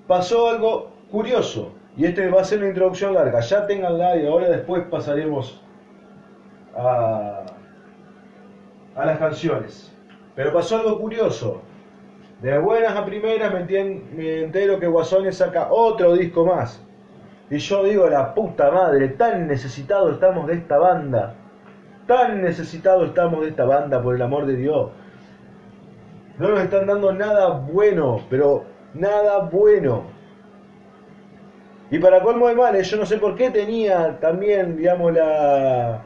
Pasó 0.07 0.49
algo 0.49 0.93
curioso. 1.11 1.73
Y 1.97 2.05
este 2.05 2.29
va 2.29 2.43
a 2.43 2.45
ser 2.45 2.59
una 2.59 2.69
introducción 2.69 3.15
larga. 3.15 3.41
Ya 3.41 3.67
tenganla 3.67 4.17
y 4.17 4.27
ahora 4.27 4.51
después 4.51 4.85
pasaremos 4.91 5.63
a, 6.77 7.45
a 8.95 9.07
las 9.07 9.19
canciones. 9.19 9.93
Pero 10.35 10.53
pasó 10.53 10.77
algo 10.77 10.99
curioso. 10.99 11.63
De 12.43 12.59
buenas 12.59 12.95
a 12.95 13.07
primeras 13.07 13.51
me, 13.53 13.67
entien- 13.67 14.03
entero 14.19 14.79
que 14.79 14.87
Guasones 14.87 15.39
saca 15.39 15.69
otro 15.71 16.13
disco 16.13 16.45
más. 16.45 16.83
Y 17.49 17.59
yo 17.59 17.83
digo, 17.85 18.09
la 18.09 18.35
puta 18.35 18.71
madre, 18.71 19.09
tan 19.09 19.47
necesitados 19.47 20.13
estamos 20.13 20.47
de 20.47 20.55
esta 20.55 20.77
banda. 20.77 21.35
Tan 22.07 22.43
necesitados 22.43 23.09
estamos 23.09 23.41
de 23.41 23.49
esta 23.49 23.65
banda, 23.65 24.03
por 24.03 24.15
el 24.17 24.23
amor 24.23 24.45
de 24.45 24.57
Dios. 24.57 24.91
No 26.39 26.49
nos 26.51 26.61
están 26.61 26.87
dando 26.87 27.13
nada 27.15 27.49
bueno, 27.49 28.21
pero 28.29 28.65
nada 28.99 29.39
bueno. 29.41 30.05
Y 31.91 31.99
para 31.99 32.23
colmo 32.23 32.49
de 32.49 32.55
males, 32.55 32.91
yo 32.91 32.97
no 32.97 33.07
sé 33.07 33.19
por 33.19 33.37
qué 33.37 33.51
tenía 33.51 34.19
también, 34.19 34.77
digamos, 34.77 35.13
la 35.13 36.03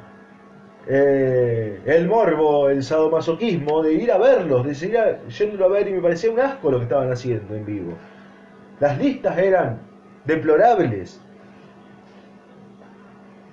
eh, 0.89 1.83
el 1.87 2.09
morbo, 2.09 2.69
el 2.71 2.83
sadomasoquismo 2.85 3.83
de 3.83 3.95
ir 3.95 4.13
a 4.13 4.19
verlos, 4.19 4.67
de 4.67 4.75
seguir 4.75 4.99
a- 4.99 5.27
yéndolo 5.29 5.67
a 5.67 5.69
ver 5.69 5.89
y 5.89 5.93
me 5.95 6.03
parecía 6.03 6.31
un 6.33 6.41
asco 6.41 6.71
lo 6.71 6.79
que 6.79 6.85
estaban 6.85 7.13
haciendo 7.13 7.55
en 7.57 7.65
vivo. 7.67 7.99
Las 8.81 8.99
listas 8.99 9.39
eran 9.39 9.81
deplorables. 10.25 11.23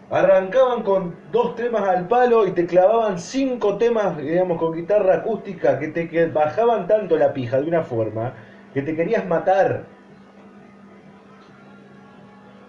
Arrancaban 0.09 0.83
con 0.83 1.15
dos 1.31 1.55
temas 1.55 1.83
al 1.83 2.07
palo 2.07 2.45
y 2.47 2.51
te 2.51 2.65
clavaban 2.65 3.19
cinco 3.19 3.77
temas, 3.77 4.17
digamos, 4.17 4.57
con 4.57 4.73
guitarra 4.73 5.15
acústica 5.15 5.77
que 5.79 5.89
te 5.89 6.07
que 6.09 6.25
bajaban 6.27 6.87
tanto 6.87 7.17
la 7.17 7.33
pija 7.33 7.59
de 7.59 7.67
una 7.67 7.83
forma 7.83 8.33
que 8.77 8.83
te 8.83 8.95
querías 8.95 9.25
matar. 9.25 9.85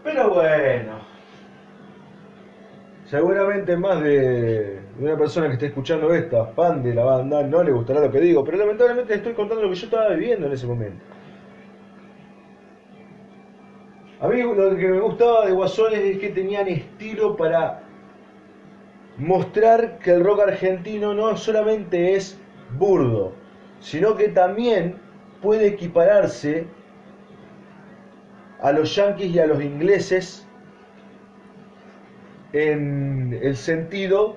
Pero 0.02 0.30
bueno, 0.30 1.00
seguramente 3.04 3.76
más 3.76 4.02
de, 4.02 4.80
una 4.98 5.18
persona 5.18 5.48
que 5.48 5.52
esté 5.54 5.66
escuchando 5.66 6.14
esta, 6.14 6.46
fan 6.46 6.82
de 6.82 6.94
la 6.94 7.04
banda, 7.04 7.42
no 7.42 7.62
le 7.62 7.72
gustará 7.72 8.00
lo 8.00 8.10
que 8.10 8.20
digo, 8.20 8.42
pero 8.42 8.56
lamentablemente 8.56 9.10
le 9.10 9.16
estoy 9.18 9.34
contando 9.34 9.64
lo 9.64 9.68
que 9.68 9.74
yo 9.74 9.84
estaba 9.84 10.08
viviendo 10.14 10.46
en 10.46 10.52
ese 10.54 10.66
momento. 10.66 11.04
A 14.22 14.28
mí 14.28 14.40
lo 14.40 14.76
que 14.78 14.88
me 14.88 15.00
gustaba 15.00 15.44
de 15.44 15.52
Guasones 15.52 16.00
es 16.00 16.18
que 16.20 16.30
tenían 16.30 16.68
estilo 16.68 17.36
para 17.36 17.82
mostrar 19.18 19.98
que 19.98 20.12
el 20.12 20.24
rock 20.24 20.40
argentino 20.40 21.12
no 21.12 21.36
solamente 21.36 22.14
es 22.14 22.40
burdo, 22.78 23.34
sino 23.80 24.16
que 24.16 24.28
también 24.28 25.06
puede 25.42 25.68
equipararse 25.68 26.66
a 28.60 28.72
los 28.72 28.94
yanquis 28.94 29.34
y 29.34 29.38
a 29.38 29.46
los 29.46 29.62
ingleses 29.62 30.46
en 32.52 33.38
el 33.42 33.56
sentido 33.56 34.36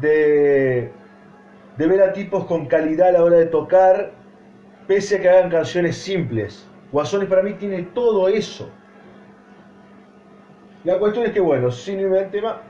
de, 0.00 0.90
de 1.76 1.86
ver 1.86 2.02
a 2.02 2.12
tipos 2.12 2.46
con 2.46 2.66
calidad 2.66 3.08
a 3.08 3.12
la 3.12 3.24
hora 3.24 3.36
de 3.38 3.46
tocar, 3.46 4.12
pese 4.86 5.16
a 5.16 5.20
que 5.20 5.28
hagan 5.28 5.50
canciones 5.50 5.96
simples. 5.96 6.66
Guasones 6.90 7.28
para 7.28 7.42
mí 7.42 7.54
tiene 7.54 7.82
todo 7.94 8.28
eso. 8.28 8.70
La 10.84 10.98
cuestión 10.98 11.26
es 11.26 11.32
que, 11.32 11.40
bueno, 11.40 11.70
sin 11.70 12.00
irme 12.00 12.18
al 12.18 12.30
tema. 12.30 12.60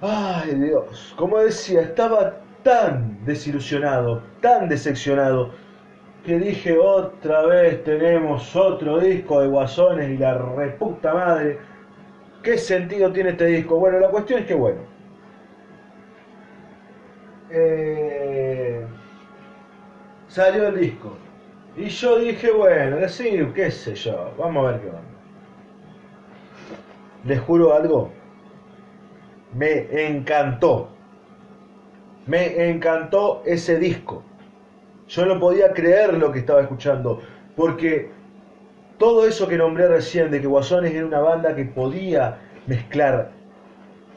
Ay, 0.00 0.54
Dios. 0.54 1.14
Como 1.16 1.38
decía, 1.38 1.82
estaba 1.82 2.43
tan 2.64 3.24
desilusionado, 3.26 4.24
tan 4.40 4.68
decepcionado, 4.68 5.54
que 6.24 6.38
dije 6.40 6.78
otra 6.78 7.46
vez 7.46 7.84
tenemos 7.84 8.56
otro 8.56 9.00
disco 9.00 9.40
de 9.42 9.48
Guasones 9.48 10.10
y 10.10 10.18
la 10.18 10.38
reputa 10.38 11.14
madre. 11.14 11.68
¿Qué 12.42 12.58
sentido 12.58 13.12
tiene 13.12 13.30
este 13.30 13.46
disco? 13.46 13.78
Bueno, 13.78 14.00
la 14.00 14.10
cuestión 14.10 14.40
es 14.40 14.46
que, 14.46 14.54
bueno. 14.54 14.88
eh, 17.50 18.86
salió 20.28 20.68
el 20.68 20.78
disco. 20.80 21.22
Y 21.76 21.88
yo 21.88 22.18
dije, 22.18 22.50
bueno, 22.52 23.08
sí, 23.08 23.40
qué 23.54 23.70
sé 23.70 23.94
yo, 23.94 24.34
vamos 24.38 24.66
a 24.66 24.70
ver 24.72 24.80
qué 24.82 24.88
onda. 24.88 25.02
Les 27.24 27.40
juro 27.40 27.74
algo, 27.74 28.20
me 29.52 30.06
encantó. 30.06 30.93
Me 32.26 32.70
encantó 32.70 33.42
ese 33.44 33.78
disco. 33.78 34.22
Yo 35.08 35.26
no 35.26 35.38
podía 35.38 35.72
creer 35.72 36.14
lo 36.14 36.32
que 36.32 36.38
estaba 36.38 36.62
escuchando, 36.62 37.20
porque 37.56 38.10
todo 38.98 39.26
eso 39.26 39.46
que 39.48 39.58
nombré 39.58 39.88
recién, 39.88 40.30
de 40.30 40.40
que 40.40 40.46
Guasones 40.46 40.94
era 40.94 41.06
una 41.06 41.20
banda 41.20 41.54
que 41.54 41.64
podía 41.64 42.38
mezclar 42.66 43.30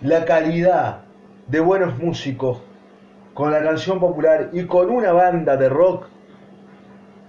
la 0.01 0.25
calidad 0.25 1.01
de 1.47 1.59
buenos 1.59 1.97
músicos 1.97 2.61
con 3.33 3.51
la 3.51 3.61
canción 3.61 3.99
popular 3.99 4.49
y 4.53 4.63
con 4.63 4.89
una 4.89 5.11
banda 5.11 5.57
de 5.57 5.69
rock, 5.69 6.07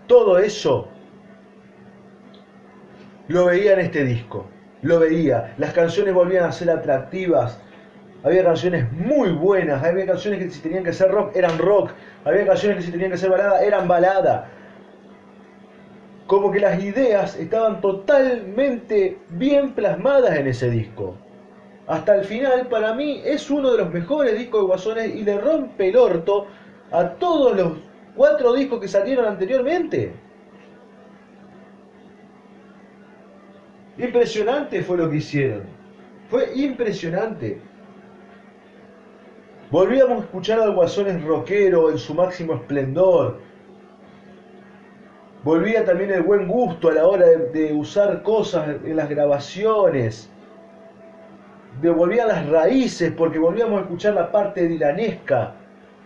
todo 0.06 0.38
eso 0.38 0.88
lo 3.28 3.44
veía 3.46 3.74
en 3.74 3.80
este 3.80 4.04
disco, 4.04 4.46
lo 4.82 5.00
veía. 5.00 5.54
Las 5.58 5.72
canciones 5.72 6.14
volvían 6.14 6.44
a 6.44 6.52
ser 6.52 6.70
atractivas, 6.70 7.60
había 8.22 8.44
canciones 8.44 8.90
muy 8.92 9.30
buenas, 9.30 9.82
había 9.82 10.06
canciones 10.06 10.40
que 10.40 10.50
si 10.50 10.60
tenían 10.60 10.84
que 10.84 10.92
ser 10.92 11.10
rock 11.10 11.36
eran 11.36 11.58
rock, 11.58 11.90
había 12.24 12.46
canciones 12.46 12.78
que 12.78 12.82
si 12.84 12.92
tenían 12.92 13.10
que 13.10 13.18
ser 13.18 13.30
balada 13.30 13.62
eran 13.62 13.86
balada. 13.86 14.50
Como 16.26 16.50
que 16.50 16.60
las 16.60 16.82
ideas 16.82 17.38
estaban 17.38 17.80
totalmente 17.80 19.18
bien 19.30 19.72
plasmadas 19.72 20.36
en 20.36 20.48
ese 20.48 20.68
disco. 20.70 21.14
Hasta 21.86 22.16
el 22.16 22.24
final, 22.24 22.66
para 22.66 22.92
mí, 22.92 23.22
es 23.24 23.50
uno 23.50 23.72
de 23.72 23.78
los 23.78 23.90
mejores 23.90 24.38
discos 24.38 24.60
de 24.60 24.66
Guasones 24.66 25.14
y 25.14 25.22
le 25.22 25.38
rompe 25.38 25.88
el 25.88 25.96
orto 25.96 26.46
a 26.90 27.14
todos 27.14 27.56
los 27.56 27.72
cuatro 28.14 28.52
discos 28.52 28.80
que 28.80 28.88
salieron 28.88 29.24
anteriormente. 29.24 30.12
Impresionante 33.96 34.82
fue 34.82 34.98
lo 34.98 35.08
que 35.08 35.16
hicieron. 35.16 35.62
Fue 36.28 36.52
impresionante. 36.54 37.58
Volvíamos 39.70 40.22
a 40.22 40.24
escuchar 40.24 40.60
al 40.60 40.74
Guasones 40.74 41.22
rockero 41.24 41.90
en 41.90 41.98
su 41.98 42.14
máximo 42.14 42.54
esplendor. 42.54 43.38
Volvía 45.44 45.84
también 45.84 46.10
el 46.10 46.22
buen 46.22 46.48
gusto 46.48 46.88
a 46.88 46.94
la 46.94 47.06
hora 47.06 47.26
de, 47.26 47.50
de 47.50 47.74
usar 47.74 48.22
cosas 48.22 48.66
en 48.82 48.96
las 48.96 49.10
grabaciones. 49.10 50.30
De, 51.82 51.90
volvían 51.90 52.28
las 52.28 52.48
raíces 52.48 53.12
porque 53.12 53.38
volvíamos 53.38 53.80
a 53.80 53.82
escuchar 53.82 54.14
la 54.14 54.32
parte 54.32 54.66
dilanesca, 54.66 55.54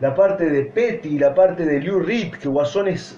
la 0.01 0.13
parte 0.13 0.51
de 0.51 0.65
Petty, 0.65 1.19
la 1.21 1.33
parte 1.33 1.65
de 1.65 1.81
Lou 1.83 2.01
Reed 2.01 2.33
que 2.33 2.49
Guasones 2.49 3.17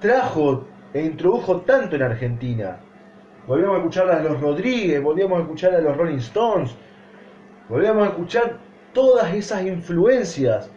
trajo 0.00 0.66
e 0.92 1.02
introdujo 1.02 1.60
tanto 1.60 1.94
en 1.94 2.02
Argentina. 2.02 2.80
Volvíamos 3.46 3.76
a 3.76 3.78
escuchar 3.78 4.10
a 4.10 4.20
los 4.20 4.40
Rodríguez, 4.40 5.00
volvíamos 5.00 5.38
a 5.38 5.42
escuchar 5.42 5.74
a 5.76 5.80
los 5.80 5.96
Rolling 5.96 6.18
Stones, 6.18 6.74
volvíamos 7.68 8.08
a 8.08 8.10
escuchar 8.10 8.65
todas 8.96 9.34
esas 9.34 9.62
influencias 9.66 10.70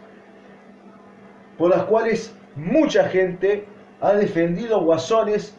por 1.56 1.70
las 1.70 1.84
cuales 1.84 2.36
mucha 2.54 3.04
gente 3.04 3.64
ha 4.02 4.12
defendido 4.12 4.82
Guasones 4.82 5.56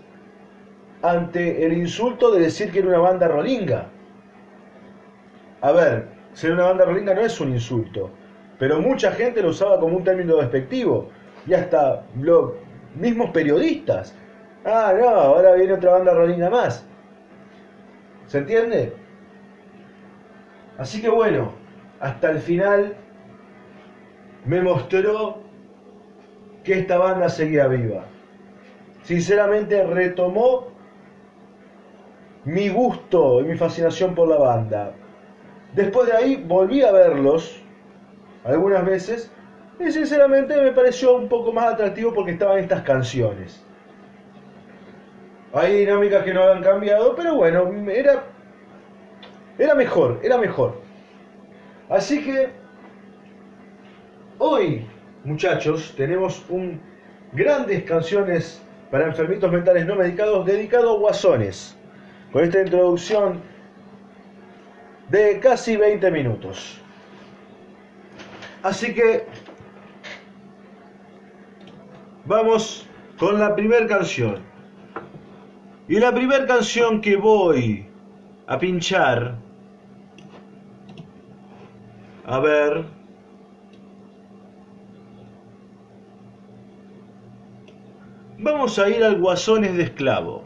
ante 1.02 1.66
el 1.66 1.74
insulto 1.74 2.30
de 2.30 2.42
decir 2.42 2.72
que 2.72 2.78
era 2.78 2.90
una 2.90 3.00
banda 3.00 3.28
rolinga. 3.28 3.88
A 5.62 5.72
ver, 5.72 6.10
ser 6.34 6.52
una 6.52 6.66
banda 6.66 6.86
rolinga 6.86 7.16
no 7.16 7.22
es 7.22 7.42
un 7.42 7.50
insulto, 7.50 8.12
pero 8.60 8.80
mucha 8.80 9.12
gente 9.12 9.42
lo 9.42 9.50
usaba 9.50 9.80
como 9.80 9.98
un 9.98 10.04
término 10.04 10.36
despectivo 10.36 11.10
y 11.48 11.56
hasta 11.56 12.04
los 12.20 12.52
mismos 12.94 13.32
periodistas. 13.32 14.14
Ah, 14.66 14.94
no, 14.96 15.10
ahora 15.10 15.56
viene 15.56 15.74
otra 15.74 15.94
banda 15.94 16.14
rolinga 16.14 16.52
más. 16.52 16.86
¿Se 18.28 18.38
entiende? 18.38 18.94
Así 20.78 21.02
que 21.02 21.10
bueno, 21.10 21.60
hasta 22.02 22.32
el 22.32 22.40
final 22.40 22.96
me 24.46 24.62
mostró 24.62 25.38
que 26.64 26.80
esta 26.80 26.98
banda 26.98 27.30
seguía 27.30 27.68
viva. 27.68 28.06
Sinceramente 29.04 29.84
retomó 29.84 30.68
mi 32.44 32.70
gusto 32.70 33.42
y 33.42 33.44
mi 33.44 33.56
fascinación 33.56 34.16
por 34.16 34.28
la 34.28 34.38
banda. 34.38 34.94
Después 35.74 36.08
de 36.08 36.14
ahí 36.14 36.44
volví 36.48 36.82
a 36.82 36.92
verlos 36.92 37.62
algunas 38.44 38.84
veces 38.84 39.32
y 39.80 39.92
sinceramente 39.92 40.60
me 40.60 40.72
pareció 40.72 41.16
un 41.16 41.30
poco 41.30 41.54
más 41.54 41.74
atractivo 41.74 42.14
porque 42.14 42.32
estaban 42.32 42.58
estas 42.58 42.82
canciones. 42.82 43.64
Hay 45.54 45.80
dinámicas 45.80 46.24
que 46.24 46.34
no 46.34 46.44
habían 46.44 46.64
cambiado, 46.64 47.16
pero 47.16 47.36
bueno, 47.36 47.72
era, 47.90 48.24
era 49.60 49.76
mejor, 49.76 50.20
era 50.24 50.38
mejor. 50.38 50.81
Así 51.92 52.24
que 52.24 52.50
hoy, 54.38 54.88
muchachos, 55.26 55.94
tenemos 55.98 56.46
un 56.48 56.80
grandes 57.34 57.84
canciones 57.84 58.62
para 58.90 59.08
enfermitos 59.08 59.52
mentales 59.52 59.86
no 59.86 59.96
medicados 59.96 60.46
dedicado 60.46 60.96
a 60.96 61.00
guasones. 61.00 61.78
Con 62.32 62.46
esta 62.46 62.62
introducción 62.62 63.42
de 65.10 65.38
casi 65.42 65.76
20 65.76 66.10
minutos. 66.12 66.80
Así 68.64 68.94
que 68.94 69.26
vamos 72.24 72.88
con 73.18 73.38
la 73.38 73.54
primera 73.54 73.86
canción. 73.86 74.40
Y 75.90 76.00
la 76.00 76.14
primera 76.14 76.46
canción 76.46 77.02
que 77.02 77.18
voy 77.18 77.86
a 78.48 78.58
pinchar, 78.58 79.41
a 82.26 82.40
ver, 82.40 82.86
vamos 88.38 88.78
a 88.80 88.90
ir 88.90 89.04
al 89.04 89.20
Guasones 89.20 89.76
de 89.76 89.84
Esclavo. 89.84 90.44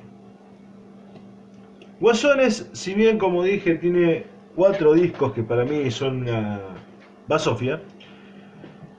Guasones, 1.99 2.69
si 2.73 2.93
bien 2.93 3.17
como 3.17 3.43
dije 3.43 3.75
tiene 3.75 4.25
cuatro 4.55 4.93
discos 4.93 5.33
que 5.33 5.43
para 5.43 5.65
mí 5.65 5.89
son 5.91 6.21
una 6.21 6.59
basofia, 7.27 7.81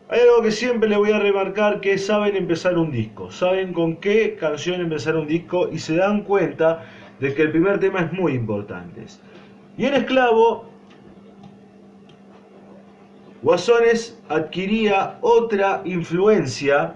hay 0.08 0.20
algo 0.20 0.42
que 0.42 0.52
siempre 0.52 0.88
le 0.88 0.96
voy 0.96 1.10
a 1.10 1.18
remarcar 1.18 1.80
que 1.80 1.98
saben 1.98 2.36
empezar 2.36 2.78
un 2.78 2.90
disco, 2.92 3.30
saben 3.30 3.72
con 3.72 3.96
qué 3.96 4.36
canción 4.36 4.80
empezar 4.80 5.16
un 5.16 5.26
disco 5.26 5.68
y 5.70 5.78
se 5.78 5.96
dan 5.96 6.22
cuenta 6.22 6.84
de 7.20 7.34
que 7.34 7.42
el 7.42 7.50
primer 7.50 7.80
tema 7.80 8.00
es 8.00 8.12
muy 8.12 8.32
importante. 8.34 9.04
Y 9.76 9.84
en 9.86 9.94
Esclavo, 9.94 10.75
Guasones 13.46 14.20
adquiría 14.28 15.18
otra 15.20 15.80
influencia 15.84 16.94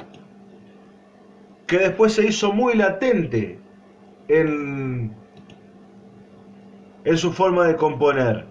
que 1.68 1.78
después 1.78 2.14
se 2.14 2.26
hizo 2.26 2.52
muy 2.52 2.74
latente 2.74 3.56
en, 4.26 5.14
en 7.04 7.16
su 7.16 7.32
forma 7.32 7.68
de 7.68 7.76
componer. 7.76 8.46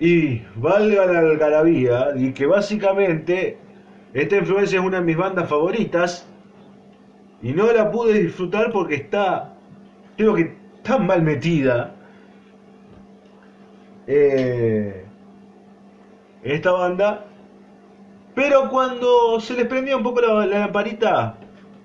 Y 0.00 0.40
valga 0.56 1.04
la 1.04 1.18
algarabía, 1.18 2.14
y 2.16 2.32
que 2.32 2.46
básicamente 2.46 3.58
esta 4.14 4.38
influencia 4.38 4.78
es 4.78 4.86
una 4.86 5.00
de 5.00 5.04
mis 5.04 5.16
bandas 5.18 5.46
favoritas 5.46 6.26
y 7.42 7.52
no 7.52 7.70
la 7.70 7.90
pude 7.90 8.18
disfrutar 8.18 8.72
porque 8.72 8.94
está, 8.94 9.52
creo 10.16 10.34
que 10.34 10.56
tan 10.82 11.06
mal 11.06 11.20
metida 11.22 11.94
eh, 14.06 15.04
esta 16.52 16.72
banda, 16.72 17.26
pero 18.34 18.68
cuando 18.70 19.40
se 19.40 19.54
les 19.54 19.66
prendía 19.66 19.96
un 19.96 20.02
poco 20.02 20.20
la, 20.20 20.46
la 20.46 20.58
lamparita 20.60 21.36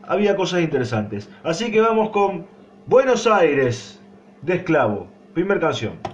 había 0.08 0.36
cosas 0.36 0.62
interesantes. 0.62 1.30
Así 1.44 1.72
que 1.72 1.82
vamos 1.82 2.10
con 2.10 2.46
Buenos 2.86 3.28
Aires 3.28 4.02
de 4.42 4.56
Esclavo, 4.56 5.08
primer 5.34 5.60
canción. 5.60 6.13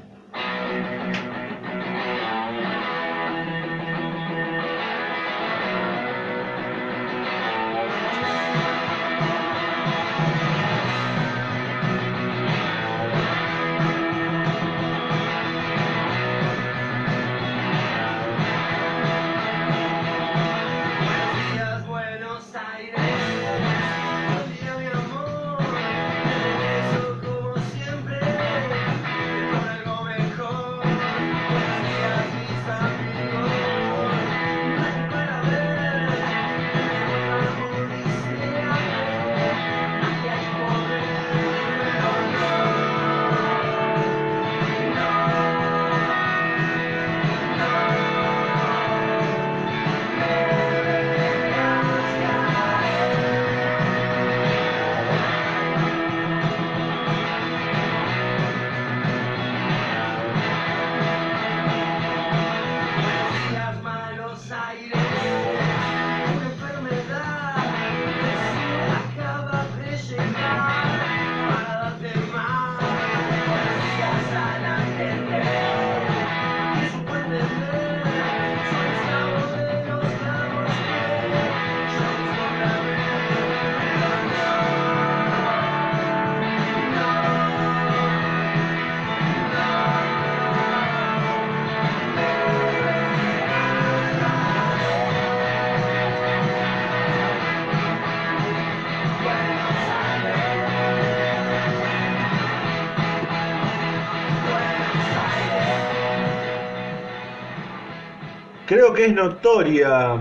Creo 108.89 109.05
que 109.05 109.05
es 109.05 109.13
notoria 109.13 110.17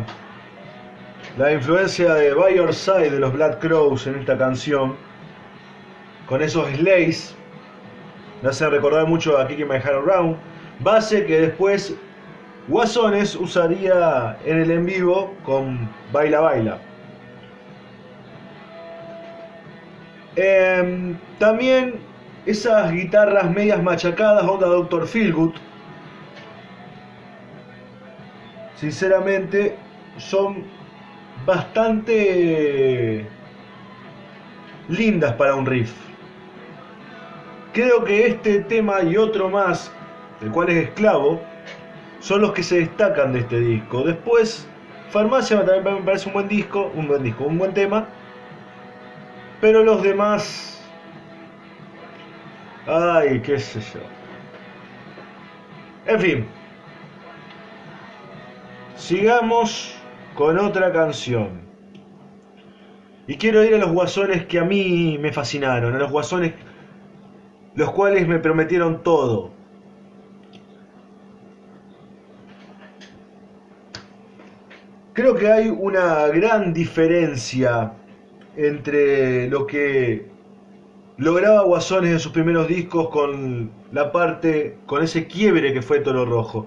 la 1.38 1.52
influencia 1.54 2.12
de 2.12 2.35
By 2.35 2.54
Your 2.54 2.74
Side 2.74 3.09
de 3.09 3.18
los 3.18 3.33
Black 3.33 3.61
Crows 3.61 4.07
en 4.07 4.16
esta 4.16 4.37
canción. 4.37 4.94
Con 6.26 6.42
esos 6.42 6.68
slays. 6.72 7.35
Me 8.42 8.50
hacen 8.50 8.70
recordar 8.70 9.07
mucho 9.07 9.38
a 9.38 9.48
Kiki 9.48 9.64
My 9.64 9.81
Heart 9.81 10.07
Around. 10.07 10.37
Base 10.81 11.24
que 11.24 11.40
después 11.40 11.96
Guasones 12.66 13.37
usaría 13.37 14.37
en 14.44 14.59
el 14.59 14.70
en 14.70 14.85
vivo 14.85 15.35
con 15.46 15.88
Baila 16.12 16.40
Baila. 16.40 16.78
Em, 20.37 21.16
también 21.38 21.94
esas 22.44 22.92
guitarras 22.92 23.50
medias 23.50 23.83
machacadas, 23.83 24.44
onda 24.44 24.66
Dr. 24.66 25.07
Feelgood, 25.07 25.54
sinceramente 28.79 29.77
son 30.19 30.64
bastante 31.45 33.27
lindas 34.88 35.33
para 35.35 35.55
un 35.55 35.67
riff. 35.67 35.93
Creo 37.73 38.05
que 38.05 38.27
este 38.27 38.61
tema 38.61 39.03
y 39.03 39.17
otro 39.17 39.49
más, 39.49 39.93
el 40.41 40.51
cual 40.51 40.71
es 40.71 40.88
esclavo, 40.88 41.41
son 42.21 42.43
los 42.43 42.53
que 42.53 42.62
se 42.62 42.79
destacan 42.81 43.33
de 43.33 43.41
este 43.41 43.61
disco. 43.61 44.03
Después, 44.03 44.67
Farmacia 45.11 45.64
también 45.64 45.97
me 45.97 46.03
parece 46.03 46.29
un 46.29 46.35
buen 46.35 46.49
disco, 46.49 46.91
un 46.95 47.09
buen 47.09 47.23
disco, 47.23 47.45
un 47.45 47.59
buen 47.59 47.75
tema. 47.75 48.07
Pero 49.61 49.83
los 49.83 50.03
demás. 50.03 50.81
Ay, 52.87 53.41
qué 53.41 53.59
sé 53.59 53.81
yo. 53.81 54.01
En 56.07 56.21
fin. 56.21 56.58
Sigamos 58.98 59.94
con 60.34 60.58
otra 60.58 60.92
canción. 60.92 61.61
Y 63.28 63.37
quiero 63.37 63.64
ir 63.64 63.74
a 63.74 63.78
los 63.78 63.92
guasones 63.92 64.46
que 64.46 64.58
a 64.58 64.64
mí 64.64 65.16
me 65.20 65.32
fascinaron, 65.32 65.94
a 65.94 65.98
los 65.98 66.11
guasones 66.11 66.52
los 67.74 67.92
cuales 67.92 68.26
me 68.26 68.40
prometieron 68.40 69.04
todo. 69.04 69.52
Creo 75.12 75.37
que 75.37 75.50
hay 75.50 75.68
una 75.68 76.26
gran 76.28 76.72
diferencia 76.72 77.92
entre 78.56 79.48
lo 79.48 79.66
que 79.66 80.26
lograba 81.18 81.62
Guasones 81.62 82.12
en 82.12 82.20
sus 82.20 82.32
primeros 82.32 82.66
discos 82.66 83.11
con 83.11 83.70
la 83.92 84.11
parte, 84.11 84.78
con 84.87 85.02
ese 85.02 85.28
quiebre 85.28 85.72
que 85.72 85.82
fue 85.82 86.00
Toro 86.00 86.24
Rojo. 86.24 86.66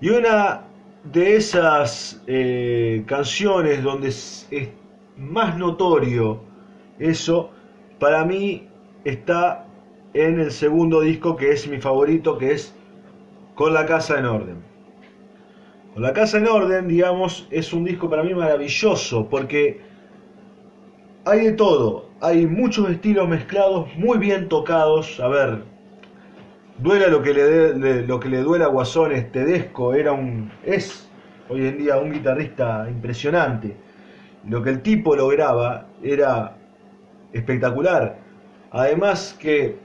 Y 0.00 0.10
una 0.10 0.73
de 1.04 1.36
esas 1.36 2.22
eh, 2.26 3.04
canciones 3.06 3.82
donde 3.82 4.08
es, 4.08 4.48
es 4.50 4.68
más 5.16 5.56
notorio 5.58 6.40
eso, 6.98 7.50
para 7.98 8.24
mí 8.24 8.68
está 9.04 9.66
en 10.12 10.38
el 10.38 10.52
segundo 10.52 11.00
disco 11.00 11.36
que 11.36 11.50
es 11.50 11.66
mi 11.68 11.80
favorito, 11.80 12.38
que 12.38 12.52
es 12.52 12.74
Con 13.54 13.74
la 13.74 13.86
Casa 13.86 14.18
en 14.18 14.26
Orden. 14.26 14.56
Con 15.92 16.02
la 16.02 16.12
Casa 16.12 16.38
en 16.38 16.46
Orden, 16.46 16.88
digamos, 16.88 17.46
es 17.50 17.72
un 17.72 17.84
disco 17.84 18.08
para 18.08 18.22
mí 18.22 18.34
maravilloso 18.34 19.28
porque 19.28 19.80
hay 21.24 21.46
de 21.46 21.52
todo. 21.52 22.08
Hay 22.20 22.46
muchos 22.46 22.90
estilos 22.90 23.28
mezclados, 23.28 23.88
muy 23.96 24.18
bien 24.18 24.48
tocados. 24.48 25.18
A 25.20 25.28
ver, 25.28 25.62
duela 26.78 27.08
lo 27.08 27.22
que 27.22 27.34
le, 27.34 27.42
de, 27.42 28.06
lo 28.06 28.20
que 28.20 28.28
le 28.28 28.38
duela 28.38 28.66
a 28.66 28.68
Guasones. 28.68 29.30
Tedesco 29.32 29.94
era 29.94 30.12
un, 30.12 30.50
es 30.64 31.08
hoy 31.48 31.66
en 31.66 31.78
día 31.78 31.98
un 31.98 32.12
guitarrista 32.12 32.86
impresionante. 32.88 33.76
Lo 34.48 34.62
que 34.62 34.70
el 34.70 34.82
tipo 34.82 35.16
lograba 35.16 35.86
era 36.02 36.56
espectacular. 37.32 38.18
Además 38.70 39.36
que 39.38 39.76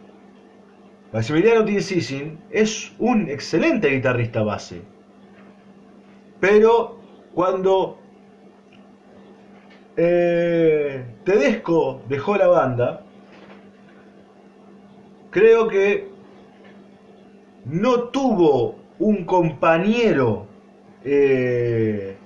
Maximiliano 1.11 1.65
Tinsissin 1.65 2.39
es 2.51 2.91
un 2.99 3.29
excelente 3.29 3.89
guitarrista 3.89 4.43
base. 4.43 4.81
Pero 6.39 6.99
cuando 7.33 7.99
eh, 9.97 11.03
Tedesco 11.23 12.01
dejó 12.07 12.37
la 12.37 12.47
banda, 12.47 13.01
creo 15.31 15.67
que 15.67 16.08
no 17.69 18.03
tuvo 18.05 18.75
un 18.97 19.25
compañero 19.25 20.47
eh, 21.03 22.17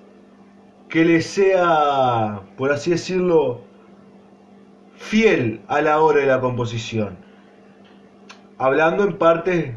que 0.89 1.05
le 1.05 1.21
sea, 1.21 2.41
por 2.57 2.71
así 2.71 2.91
decirlo, 2.91 3.61
fiel 4.95 5.61
a 5.67 5.81
la 5.81 6.01
hora 6.01 6.21
de 6.21 6.27
la 6.27 6.39
composición. 6.39 7.17
Hablando 8.57 9.03
en 9.03 9.17
parte 9.17 9.75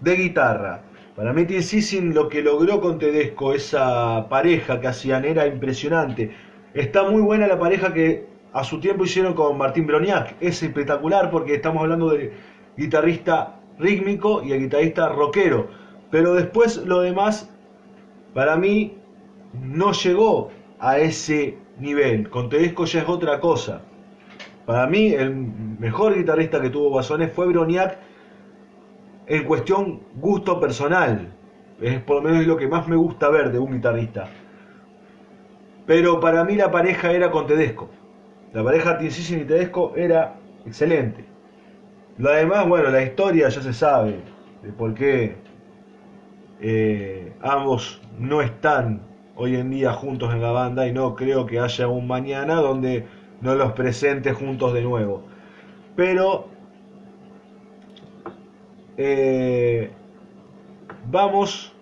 de 0.00 0.16
guitarra. 0.16 0.82
Para 1.16 1.32
mí 1.32 1.46
Sissin 1.62 2.14
lo 2.14 2.28
que 2.28 2.42
logró 2.42 2.80
con 2.80 2.98
Tedesco, 2.98 3.52
esa 3.52 4.28
pareja 4.28 4.80
que 4.80 4.88
hacían, 4.88 5.24
era 5.24 5.46
impresionante. 5.46 6.34
Está 6.72 7.08
muy 7.08 7.22
buena 7.22 7.46
la 7.46 7.58
pareja 7.58 7.92
que 7.92 8.26
a 8.52 8.64
su 8.64 8.80
tiempo 8.80 9.04
hicieron 9.04 9.34
con 9.34 9.56
Martín 9.56 9.86
Broniak. 9.86 10.34
Es 10.40 10.62
espectacular 10.62 11.30
porque 11.30 11.54
estamos 11.54 11.82
hablando 11.82 12.10
de 12.10 12.32
guitarrista 12.76 13.60
rítmico 13.78 14.42
y 14.42 14.52
el 14.52 14.60
guitarrista 14.60 15.08
rockero. 15.08 15.68
Pero 16.10 16.34
después 16.34 16.76
lo 16.78 17.00
demás, 17.00 17.50
para 18.34 18.56
mí, 18.56 18.98
no 19.62 19.92
llegó 19.92 20.50
a 20.78 20.98
ese 20.98 21.58
nivel. 21.78 22.28
Con 22.30 22.48
Tedesco 22.48 22.84
ya 22.84 23.00
es 23.00 23.08
otra 23.08 23.40
cosa. 23.40 23.82
Para 24.66 24.86
mí, 24.86 25.08
el 25.08 25.34
mejor 25.34 26.16
guitarrista 26.16 26.60
que 26.60 26.70
tuvo 26.70 26.90
Guasones 26.90 27.32
fue 27.32 27.46
Broniak 27.46 27.98
en 29.26 29.44
cuestión 29.44 30.00
gusto 30.14 30.60
personal. 30.60 31.32
Es 31.80 32.00
por 32.00 32.16
lo 32.16 32.22
menos 32.22 32.46
lo 32.46 32.56
que 32.56 32.68
más 32.68 32.88
me 32.88 32.96
gusta 32.96 33.28
ver 33.28 33.52
de 33.52 33.58
un 33.58 33.72
guitarrista. 33.72 34.28
Pero 35.86 36.20
para 36.20 36.44
mí 36.44 36.54
la 36.54 36.70
pareja 36.70 37.12
era 37.12 37.30
con 37.30 37.46
Tedesco. 37.46 37.90
La 38.52 38.62
pareja 38.62 38.96
Tinsissin 38.96 39.40
y 39.40 39.44
Tedesco 39.44 39.92
era 39.96 40.36
excelente. 40.64 41.33
Lo 42.16 42.30
demás, 42.30 42.68
bueno, 42.68 42.90
la 42.90 43.02
historia 43.02 43.48
ya 43.48 43.60
se 43.60 43.72
sabe 43.72 44.20
de 44.62 44.72
por 44.72 44.94
qué 44.94 45.34
eh, 46.60 47.32
ambos 47.42 48.00
no 48.18 48.40
están 48.40 49.02
hoy 49.34 49.56
en 49.56 49.70
día 49.70 49.92
juntos 49.92 50.32
en 50.32 50.40
la 50.40 50.52
banda 50.52 50.86
y 50.86 50.92
no 50.92 51.16
creo 51.16 51.44
que 51.44 51.58
haya 51.58 51.88
un 51.88 52.06
mañana 52.06 52.54
donde 52.56 53.04
no 53.40 53.56
los 53.56 53.72
presente 53.72 54.32
juntos 54.32 54.72
de 54.74 54.82
nuevo. 54.82 55.24
Pero 55.96 56.48
eh, 58.96 59.90
vamos 61.10 61.74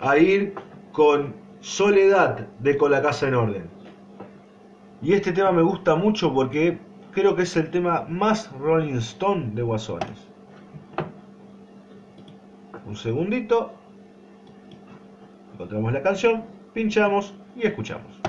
a 0.00 0.16
ir 0.16 0.54
con 0.92 1.34
Soledad 1.60 2.46
de 2.60 2.76
Con 2.76 2.92
la 2.92 3.02
Casa 3.02 3.26
en 3.26 3.34
Orden. 3.34 3.70
Y 5.02 5.12
este 5.12 5.32
tema 5.32 5.50
me 5.50 5.62
gusta 5.62 5.96
mucho 5.96 6.32
porque 6.32 6.78
creo 7.14 7.36
que 7.36 7.42
es 7.42 7.56
el 7.56 7.70
tema 7.70 8.04
más 8.08 8.50
Rolling 8.58 8.94
Stone 8.94 9.52
de 9.54 9.62
Guasones. 9.62 10.28
Un 12.84 12.96
segundito. 12.96 13.72
Encontramos 15.54 15.92
la 15.92 16.02
canción, 16.02 16.44
pinchamos 16.74 17.34
y 17.56 17.66
escuchamos. 17.66 18.20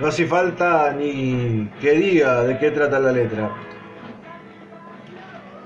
No 0.00 0.06
hace 0.06 0.26
falta 0.26 0.94
ni 0.94 1.68
que 1.78 1.92
diga 1.92 2.42
de 2.44 2.58
qué 2.58 2.70
trata 2.70 2.98
la 2.98 3.12
letra. 3.12 3.50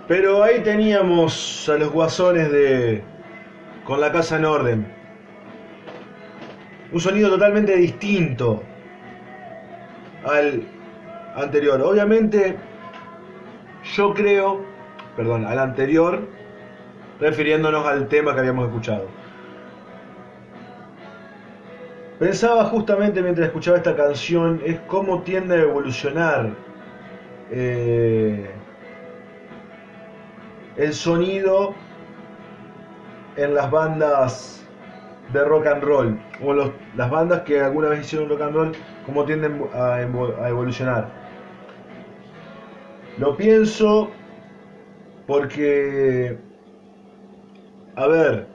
Pero 0.08 0.42
ahí 0.42 0.60
teníamos 0.60 1.68
a 1.68 1.78
los 1.78 1.92
guasones 1.92 2.50
de 2.50 3.02
con 3.84 4.00
la 4.00 4.10
casa 4.10 4.36
en 4.36 4.44
orden. 4.44 4.92
Un 6.92 7.00
sonido 7.00 7.30
totalmente 7.30 7.76
distinto 7.76 8.62
al 10.24 10.66
anterior. 11.36 11.80
Obviamente, 11.80 12.56
yo 13.94 14.14
creo, 14.14 14.64
perdón, 15.16 15.44
al 15.44 15.60
anterior, 15.60 16.26
refiriéndonos 17.20 17.86
al 17.86 18.08
tema 18.08 18.34
que 18.34 18.40
habíamos 18.40 18.66
escuchado. 18.66 19.06
Pensaba 22.24 22.64
justamente 22.64 23.20
mientras 23.20 23.48
escuchaba 23.48 23.76
esta 23.76 23.94
canción, 23.94 24.58
es 24.64 24.80
cómo 24.86 25.20
tiende 25.24 25.56
a 25.56 25.60
evolucionar 25.60 26.54
eh, 27.50 28.50
el 30.78 30.94
sonido 30.94 31.74
en 33.36 33.52
las 33.52 33.70
bandas 33.70 34.66
de 35.34 35.44
rock 35.44 35.66
and 35.66 35.84
roll, 35.84 36.18
o 36.42 36.54
las 36.54 37.10
bandas 37.10 37.42
que 37.42 37.60
alguna 37.60 37.90
vez 37.90 38.06
hicieron 38.06 38.30
rock 38.30 38.40
and 38.40 38.54
roll, 38.54 38.72
cómo 39.04 39.26
tienden 39.26 39.62
a, 39.74 39.96
a 39.96 40.48
evolucionar. 40.48 41.10
Lo 43.18 43.36
pienso 43.36 44.08
porque, 45.26 46.38
a 47.96 48.06
ver, 48.06 48.53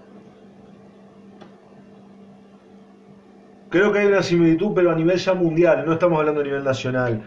creo 3.69 3.91
que 3.91 3.99
hay 3.99 4.08
una 4.08 4.23
similitud, 4.23 4.73
pero 4.73 4.91
a 4.91 4.95
nivel 4.95 5.17
ya 5.17 5.34
mundial, 5.34 5.84
no 5.86 5.93
estamos 5.93 6.19
hablando 6.19 6.41
a 6.41 6.43
nivel 6.43 6.63
nacional. 6.63 7.21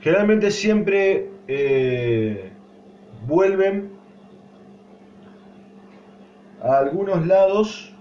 Generalmente 0.00 0.50
siempre 0.50 1.30
eh, 1.48 2.52
vuelven 3.26 3.90
a 6.62 6.78
algunos 6.78 7.26
lados 7.26 7.92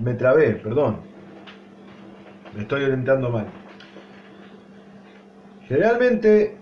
me 0.00 0.14
trabé, 0.14 0.52
perdón. 0.54 1.00
Me 2.54 2.62
estoy 2.62 2.84
orientando 2.84 3.30
mal. 3.30 3.46
Generalmente, 5.68 6.56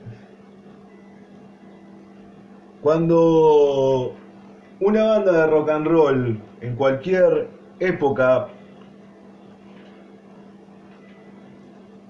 cuando 2.83 4.15
una 4.81 5.05
banda 5.05 5.33
de 5.33 5.47
rock 5.47 5.71
and 5.71 5.87
roll 5.87 6.41
en 6.61 6.77
cualquier 6.77 7.49
época 7.81 8.49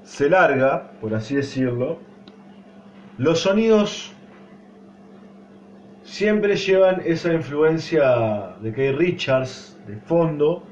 se 0.02 0.28
larga, 0.28 0.90
por 1.00 1.14
así 1.14 1.36
decirlo, 1.36 1.98
los 3.18 3.40
sonidos 3.40 4.12
siempre 6.02 6.56
llevan 6.56 7.02
esa 7.04 7.32
influencia 7.32 8.56
de 8.60 8.72
Keith 8.72 8.96
Richards 8.96 9.78
de 9.86 9.96
fondo. 9.96 10.62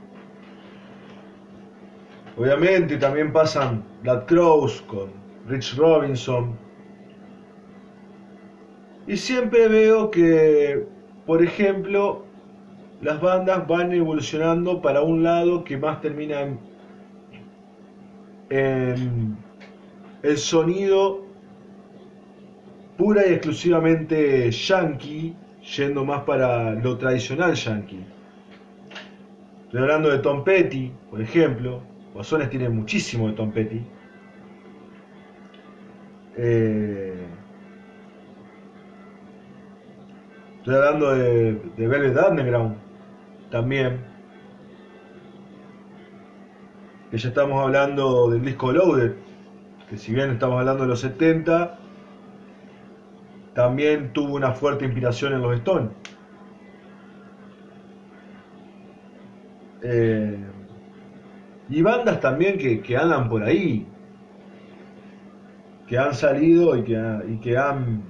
Obviamente 2.36 2.96
también 2.96 3.32
pasan 3.32 3.84
Black 4.02 4.26
Crows 4.26 4.82
con 4.82 5.10
Rich 5.46 5.76
Robinson. 5.76 6.58
Y 9.06 9.16
siempre 9.16 9.68
veo 9.68 10.10
que, 10.10 10.86
por 11.26 11.42
ejemplo, 11.42 12.24
las 13.02 13.20
bandas 13.20 13.66
van 13.66 13.92
evolucionando 13.92 14.80
para 14.80 15.02
un 15.02 15.22
lado 15.22 15.64
que 15.64 15.76
más 15.76 16.00
termina 16.00 16.56
en, 18.48 19.36
el 20.22 20.38
sonido 20.38 21.26
pura 22.96 23.26
y 23.26 23.32
exclusivamente 23.32 24.50
yankee, 24.50 25.34
yendo 25.76 26.04
más 26.04 26.22
para 26.22 26.72
lo 26.74 26.96
tradicional 26.96 27.54
yankee. 27.54 28.04
Estoy 29.64 29.80
hablando 29.80 30.10
de 30.10 30.18
Tom 30.18 30.44
Petty, 30.44 30.92
por 31.10 31.20
ejemplo. 31.20 31.82
Guasones 32.14 32.48
tiene 32.48 32.68
muchísimo 32.68 33.26
de 33.28 33.34
Tom 33.34 33.50
Petty. 33.50 33.82
Eh, 36.38 37.26
estoy 40.66 40.82
hablando 40.82 41.14
de, 41.14 41.52
de 41.76 41.86
Velvet 41.86 42.16
Underground 42.28 42.74
también. 43.52 44.00
Que 47.08 47.18
ya 47.18 47.28
estamos 47.28 47.62
hablando 47.62 48.30
del 48.30 48.42
disco 48.44 48.72
Loaded, 48.72 49.12
que 49.88 49.96
si 49.96 50.12
bien 50.12 50.30
estamos 50.30 50.58
hablando 50.58 50.82
de 50.82 50.88
los 50.88 50.98
70, 50.98 51.78
también 53.54 54.12
tuvo 54.12 54.34
una 54.34 54.50
fuerte 54.50 54.84
inspiración 54.84 55.34
en 55.34 55.42
los 55.42 55.54
Stones. 55.54 55.90
Eh, 59.84 60.44
y 61.68 61.80
bandas 61.80 62.18
también 62.18 62.58
que, 62.58 62.96
andan 62.96 63.28
por 63.28 63.44
ahí, 63.44 63.86
que 65.86 65.96
han 65.96 66.12
salido 66.12 66.76
y 66.76 66.82
que 66.82 67.56
han 67.56 68.02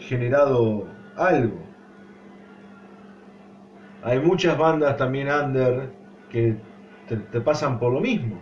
generado 0.00 0.88
algo. 1.16 1.63
Hay 4.04 4.20
muchas 4.20 4.58
bandas 4.58 4.98
también 4.98 5.28
under 5.30 5.88
que 6.28 6.56
te, 7.08 7.40
pasan 7.40 7.78
por 7.78 7.90
lo 7.90 8.00
mismo. 8.00 8.38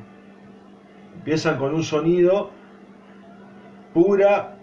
Empiezan 1.14 1.57
con 1.57 1.72
un 1.72 1.85
sonido 1.85 2.51
pura 3.94 4.59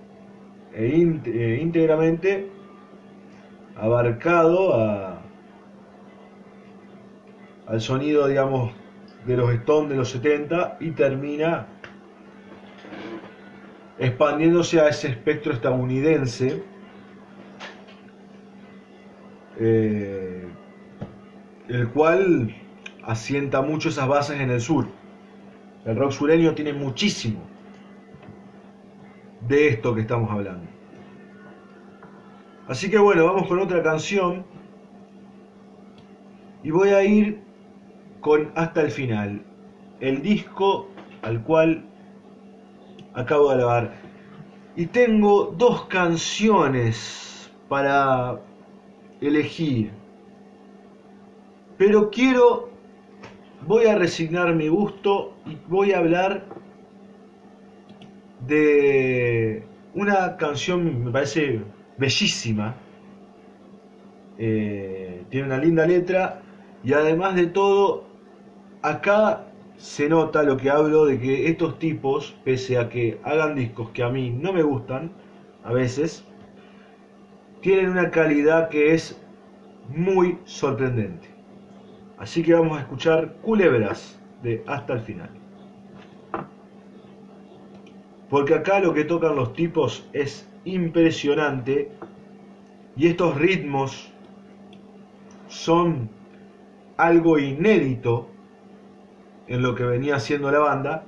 e 0.74 0.86
eh, 0.86 1.60
íntegramente 1.62 2.52
abarcado 3.78 5.20
al 7.66 7.80
sonido, 7.80 8.28
digamos, 8.28 8.74
de 9.26 9.38
los 9.38 9.54
Stones 9.54 9.90
de 9.92 9.96
los 9.96 10.10
70 10.10 10.78
y 10.82 10.92
termina 10.92 11.68
expandiéndose 13.98 14.82
a 14.82 14.90
ese 14.90 15.08
espectro 15.10 15.54
estadounidense 15.54 16.62
eh, 19.60 20.39
el 21.70 21.88
cual 21.90 22.56
asienta 23.04 23.62
mucho 23.62 23.90
esas 23.90 24.08
bases 24.08 24.40
en 24.42 24.50
el 24.50 24.60
sur. 24.60 24.88
El 25.86 25.96
rock 25.96 26.12
sureño 26.12 26.54
tiene 26.56 26.74
muchísimo 26.74 27.42
de 29.48 29.70
esto 29.70 29.94
que 29.94 30.02
estamos 30.02 30.30
hablando. 30.32 30.68
Así 32.68 32.90
que 32.90 32.98
bueno, 32.98 33.26
vamos 33.26 33.48
con 33.48 33.60
otra 33.60 33.82
canción. 33.82 34.46
Y 36.64 36.72
voy 36.72 36.90
a 36.90 37.04
ir 37.04 37.42
con 38.20 38.52
Hasta 38.56 38.82
el 38.82 38.92
final. 38.92 39.42
El 40.00 40.22
disco 40.22 40.90
al 41.22 41.42
cual 41.44 41.86
acabo 43.14 43.50
de 43.50 43.58
grabar. 43.58 43.94
Y 44.76 44.88
tengo 44.88 45.54
dos 45.58 45.86
canciones 45.86 47.52
para 47.68 48.40
elegir. 49.22 49.99
Pero 51.80 52.12
quiero, 52.12 52.70
voy 53.66 53.86
a 53.86 53.96
resignar 53.96 54.54
mi 54.54 54.68
gusto 54.68 55.34
y 55.46 55.58
voy 55.70 55.94
a 55.94 56.00
hablar 56.00 56.44
de 58.46 59.64
una 59.94 60.36
canción, 60.36 61.06
me 61.06 61.10
parece 61.10 61.62
bellísima. 61.98 62.76
Eh, 64.38 65.24
tiene 65.30 65.48
una 65.48 65.58
linda 65.58 65.86
letra 65.86 66.42
y 66.84 66.92
además 66.92 67.36
de 67.36 67.48
todo, 67.48 68.04
acá 68.82 69.46
se 69.78 70.10
nota 70.10 70.44
lo 70.44 70.58
que 70.58 70.70
hablo 70.70 71.06
de 71.06 71.18
que 71.18 71.48
estos 71.48 71.80
tipos, 71.80 72.36
pese 72.44 72.78
a 72.78 72.90
que 72.90 73.22
hagan 73.24 73.56
discos 73.56 73.92
que 73.92 74.04
a 74.04 74.10
mí 74.10 74.32
no 74.32 74.52
me 74.52 74.64
gustan, 74.64 75.12
a 75.64 75.72
veces, 75.72 76.26
tienen 77.62 77.92
una 77.92 78.12
calidad 78.12 78.68
que 78.68 78.94
es 78.94 79.18
muy 79.88 80.40
sorprendente. 80.44 81.29
Así 82.20 82.44
que 82.44 82.54
vamos 82.54 82.78
a 82.78 82.82
escuchar 82.82 83.36
Culebras 83.42 84.20
de 84.44 84.62
hasta 84.68 84.94
el 84.94 85.00
final. 85.00 85.30
Porque 88.30 88.54
acá 88.54 88.80
lo 88.82 88.94
que 88.94 89.06
tocan 89.06 89.38
los 89.38 89.54
tipos 89.54 90.08
es 90.12 90.48
impresionante 90.66 91.92
y 92.98 93.08
estos 93.08 93.36
ritmos 93.38 94.12
son 95.48 96.10
algo 96.98 97.40
inédito 97.40 98.30
en 99.48 99.62
lo 99.62 99.74
que 99.74 99.84
venía 99.84 100.18
haciendo 100.18 100.52
la 100.52 100.60
banda. 100.60 101.06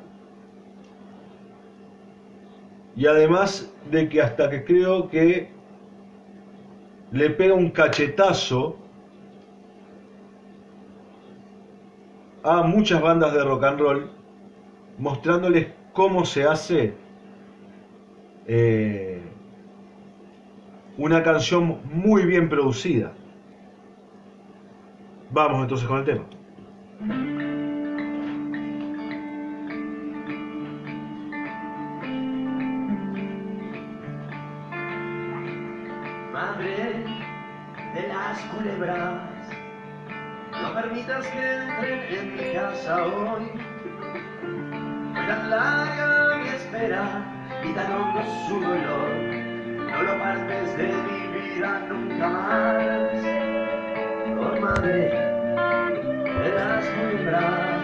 Y 2.95 3.05
además 3.05 3.71
de 3.91 4.07
que 4.07 4.21
hasta 4.21 4.49
que 4.49 4.63
creo 4.63 5.09
que 5.09 5.49
le 7.11 7.29
pega 7.31 7.53
un 7.53 7.69
cachetazo 7.71 8.80
a 12.43 12.63
muchas 12.63 13.01
bandas 13.01 13.33
de 13.33 13.43
rock 13.43 13.63
and 13.63 13.79
roll 13.79 14.09
mostrándoles 14.97 15.67
cómo 15.93 16.25
se 16.25 16.43
hace 16.43 16.93
eh, 18.47 19.21
una 20.97 21.23
canción 21.23 21.79
muy 21.85 22.25
bien 22.25 22.49
producida. 22.49 23.13
Vamos 25.31 25.63
entonces 25.63 25.87
con 25.87 25.99
el 25.99 26.05
tema. 26.05 26.25
Madre 36.33 37.05
de 37.95 38.07
las 38.07 38.39
culebras, 38.53 39.30
que 41.07 41.53
entren 41.53 41.99
en 42.09 42.35
mi 42.35 42.53
casa 42.53 43.03
hoy. 43.05 43.49
Fue 45.13 45.25
tan 45.25 45.49
larga 45.49 46.37
mi 46.37 46.49
espera 46.49 47.03
y 47.63 47.73
tan 47.73 47.91
hondo 47.91 48.21
su 48.47 48.59
dolor, 48.59 49.09
no 49.89 50.03
lo 50.03 50.19
partes 50.19 50.77
de 50.77 50.87
mi 50.87 51.27
vida 51.39 51.79
nunca 51.89 52.29
más. 52.29 53.11
Oh 54.39 54.61
madre 54.61 55.09
de 56.43 56.51
las 56.55 56.85
culebras. 56.85 57.80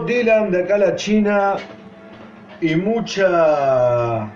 Dylan 0.00 0.50
de 0.50 0.64
acá 0.64 0.74
a 0.76 0.78
la 0.78 0.96
China 0.96 1.56
y 2.60 2.74
mucha 2.76 4.32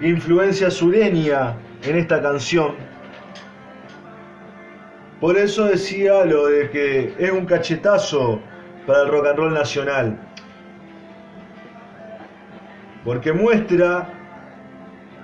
influencia 0.00 0.70
sureña 0.70 1.54
en 1.82 1.96
esta 1.96 2.22
canción. 2.22 2.74
Por 5.20 5.36
eso 5.36 5.64
decía 5.64 6.24
lo 6.24 6.46
de 6.46 6.70
que 6.70 7.14
es 7.18 7.30
un 7.30 7.44
cachetazo 7.44 8.40
para 8.86 9.02
el 9.02 9.08
rock 9.08 9.26
and 9.26 9.38
roll 9.38 9.54
nacional. 9.54 10.18
Porque 13.04 13.32
muestra 13.32 14.08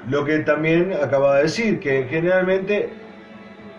lo 0.09 0.25
que 0.25 0.41
también 0.41 0.93
acaba 0.93 1.37
de 1.37 1.43
decir, 1.45 1.81
que 1.81 2.07
generalmente 2.09 2.91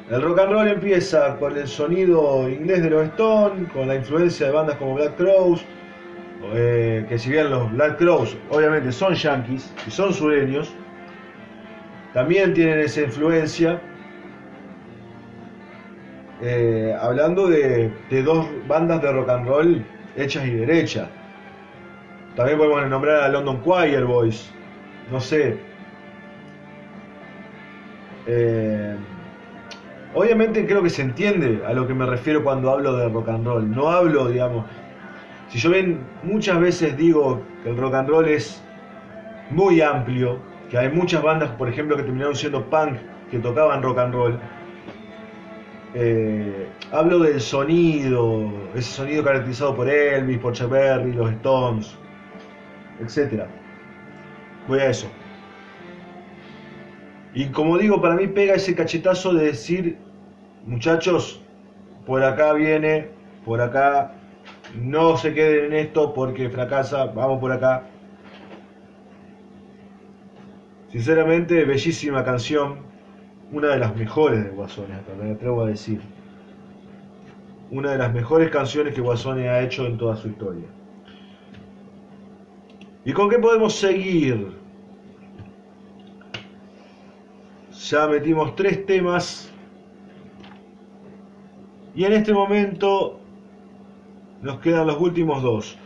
el 0.10 0.22
rock 0.22 0.40
and 0.40 0.52
roll 0.52 0.68
empieza 0.68 1.36
con 1.38 1.58
el 1.58 1.68
sonido 1.68 2.48
inglés 2.48 2.84
de 2.84 2.90
los 2.92 3.06
Stones, 3.06 3.72
con 3.72 3.88
la 3.88 3.96
influencia 3.96 4.48
de 4.48 4.52
bandas 4.52 4.76
como 4.78 4.96
Black 4.96 5.16
Crowes, 5.18 5.66
eh, 6.54 7.06
que 7.10 7.18
si 7.18 7.32
bien 7.32 7.50
los 7.50 7.72
Black 7.72 7.98
Crowes 7.98 8.38
obviamente 8.52 8.92
son 8.92 9.16
yankees 9.16 9.74
y 9.88 9.92
son 9.92 10.14
sureños, 10.14 10.72
también 12.14 12.54
tienen 12.54 12.80
esa 12.80 13.02
influencia. 13.02 13.82
eh, 16.42 16.96
hablando 17.02 17.48
de, 17.48 17.92
dos 18.24 18.48
bandas 18.68 19.02
de 19.02 19.12
rock 19.12 19.30
and 19.30 19.48
roll 19.48 19.86
hechas 20.16 20.46
y 20.46 20.52
derechas. 20.52 21.10
También 22.36 22.58
podemos 22.58 22.88
nombrar 22.90 23.24
a 23.24 23.30
London 23.30 23.62
Choir 23.64 24.04
Boys, 24.04 24.52
no 25.12 25.20
sé. 25.20 25.58
Eh, 28.28 28.96
Obviamente 30.16 30.66
creo 30.66 30.82
que 30.82 30.90
se 30.90 31.02
entiende 31.02 31.62
a 31.68 31.74
lo 31.74 31.86
que 31.86 31.94
me 31.94 32.06
refiero 32.06 32.42
cuando 32.42 32.72
hablo 32.72 32.96
de 32.96 33.10
rock 33.10 33.28
and 33.28 33.46
roll. 33.46 33.70
No 33.70 33.90
hablo, 33.90 34.30
digamos, 34.30 34.66
si 35.50 35.60
yo 35.60 35.70
bien 35.72 36.00
muchas 36.24 36.58
veces 36.60 36.96
digo 36.98 37.42
que 37.64 37.70
el 37.70 37.78
rock 37.78 37.96
and 37.96 38.10
roll 38.10 38.28
es 38.30 38.64
muy 39.52 39.82
amplio, 39.82 40.40
que 40.70 40.78
hay 40.78 40.90
muchas 40.90 41.22
bandas, 41.22 41.50
por 41.52 41.68
ejemplo, 41.68 41.98
que 41.98 42.04
terminaron 42.04 42.36
siendo 42.36 42.64
punk, 42.70 42.98
que 43.30 43.40
tocaban 43.40 43.84
rock 43.84 43.98
and 44.00 44.14
roll. 44.14 44.40
eh, 45.96 46.68
hablo 46.92 47.20
del 47.20 47.42
sonido, 47.42 48.52
ese 48.74 48.92
sonido 48.92 49.24
caracterizado 49.24 49.76
por 49.76 49.90
Elvis, 49.90 50.40
por 50.40 50.54
Chuck 50.54 50.72
los 51.16 51.32
Stones, 51.32 51.98
etc. 53.02 53.44
Voy 54.68 54.80
a 54.80 54.90
eso. 54.90 55.08
Y 57.34 57.48
como 57.48 57.78
digo, 57.78 58.02
para 58.02 58.16
mí 58.16 58.28
pega 58.28 58.56
ese 58.56 58.74
cachetazo 58.76 59.34
de 59.34 59.48
decir, 59.48 59.98
muchachos, 60.66 61.42
por 62.06 62.24
acá 62.24 62.54
viene, 62.54 63.10
por 63.44 63.62
acá, 63.62 64.14
no 64.76 65.18
se 65.18 65.34
queden 65.34 65.66
en 65.66 65.74
esto 65.74 66.14
porque 66.14 66.50
fracasa, 66.50 67.06
vamos 67.06 67.40
por 67.40 67.52
acá. 67.52 67.84
Sinceramente, 70.92 71.66
bellísima 71.66 72.24
canción, 72.24 72.78
una 73.52 73.70
de 73.70 73.80
las 73.80 73.96
mejores 73.96 74.44
de 74.44 74.50
Guasones, 74.50 74.98
hasta 74.98 75.14
me 75.16 75.32
atrevo 75.32 75.64
a 75.64 75.68
decir. 75.68 76.02
Una 77.72 77.92
de 77.92 77.98
las 77.98 78.14
mejores 78.14 78.50
canciones 78.50 78.94
que 78.94 79.02
Guasones 79.02 79.48
ha 79.50 79.62
hecho 79.62 79.86
en 79.86 79.98
toda 79.98 80.16
su 80.16 80.30
historia. 80.30 80.68
¿Y 83.04 83.14
con 83.14 83.30
qué 83.30 83.38
podemos 83.38 83.76
seguir? 83.76 84.54
Ya 87.90 88.08
metimos 88.08 88.56
tres 88.56 88.86
temas. 88.86 89.52
Y 91.96 92.04
en 92.04 92.14
este 92.14 92.34
momento 92.34 93.20
nos 94.42 94.60
quedan 94.60 94.88
los 94.88 95.00
últimos 95.00 95.42
dos. 95.42 95.78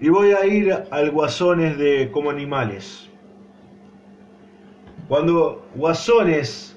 Y 0.00 0.08
voy 0.08 0.32
a 0.32 0.44
ir 0.46 0.72
al 0.90 1.10
Guasones 1.10 1.78
de 1.78 2.10
Como 2.10 2.30
Animales. 2.30 3.08
Cuando 5.08 5.64
Guasones, 5.74 6.76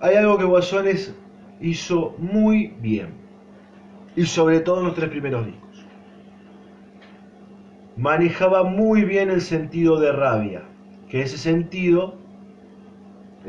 hay 0.00 0.16
algo 0.16 0.38
que 0.38 0.44
Guasones 0.44 1.14
hizo 1.60 2.14
muy 2.18 2.74
bien. 2.80 3.12
Y 4.16 4.24
sobre 4.24 4.60
todo 4.60 4.80
en 4.80 4.86
los 4.86 4.94
tres 4.94 5.10
primeros 5.10 5.46
discos. 5.46 5.84
Manejaba 7.96 8.64
muy 8.64 9.04
bien 9.04 9.30
el 9.30 9.42
sentido 9.42 10.00
de 10.00 10.10
rabia. 10.10 10.62
Que 11.08 11.22
ese 11.22 11.38
sentido 11.38 12.18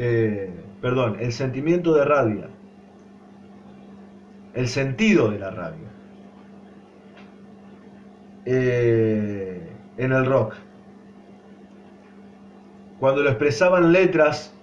eh, 0.02 0.50
perdón, 0.82 1.18
el 1.20 1.32
sentimiento 1.32 1.94
de 1.94 2.06
rabia, 2.06 2.50
el 4.54 4.68
sentido 4.68 5.32
de 5.32 5.40
la 5.40 5.52
rabia 5.52 5.90
eh, 8.46 9.62
en 9.98 10.12
el 10.12 10.26
rock. 10.26 10.56
Cuando 13.00 13.22
lo 13.22 13.30
expresaban 13.30 13.92
letras, 13.92 14.54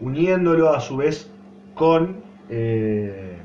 uniéndolo 0.00 0.74
a 0.74 0.80
su 0.80 0.96
vez 0.96 1.30
con 1.74 2.24
eh, 2.48 3.38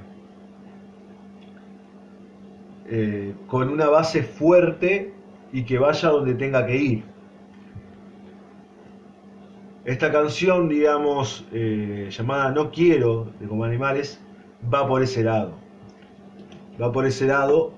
eh, 2.89 3.34
con 3.47 3.70
una 3.70 3.89
base 3.89 4.24
fuerte 4.24 5.14
y 5.54 5.64
que 5.64 5.78
vaya 5.78 6.10
donde 6.10 6.34
tenga 6.34 6.66
que 6.66 6.78
ir. 6.78 7.04
Esta 9.86 10.12
canción, 10.12 10.68
digamos, 10.68 11.45
llamada 11.52 12.52
No 12.52 12.72
Quiero, 12.72 13.32
de 13.39 13.47
Como 13.47 13.64
Animales, 13.66 14.22
va 14.72 14.88
por 14.88 15.02
ese 15.02 15.24
lado. 15.24 15.61
Va 16.82 16.92
por 16.92 17.06
ese 17.06 17.28
lado 17.28 17.74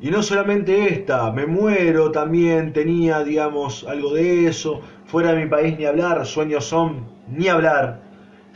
Y 0.00 0.10
no 0.10 0.22
solamente 0.22 0.92
esta, 0.92 1.30
Me 1.32 1.46
Muero 1.46 2.10
también 2.10 2.72
tenía, 2.72 3.24
digamos, 3.24 3.84
algo 3.88 4.12
de 4.12 4.46
eso. 4.46 4.82
Fuera 5.06 5.32
de 5.32 5.44
mi 5.44 5.50
país 5.50 5.78
ni 5.78 5.86
hablar, 5.86 6.26
Sueños 6.26 6.66
son 6.66 7.06
ni 7.28 7.48
hablar. 7.48 8.02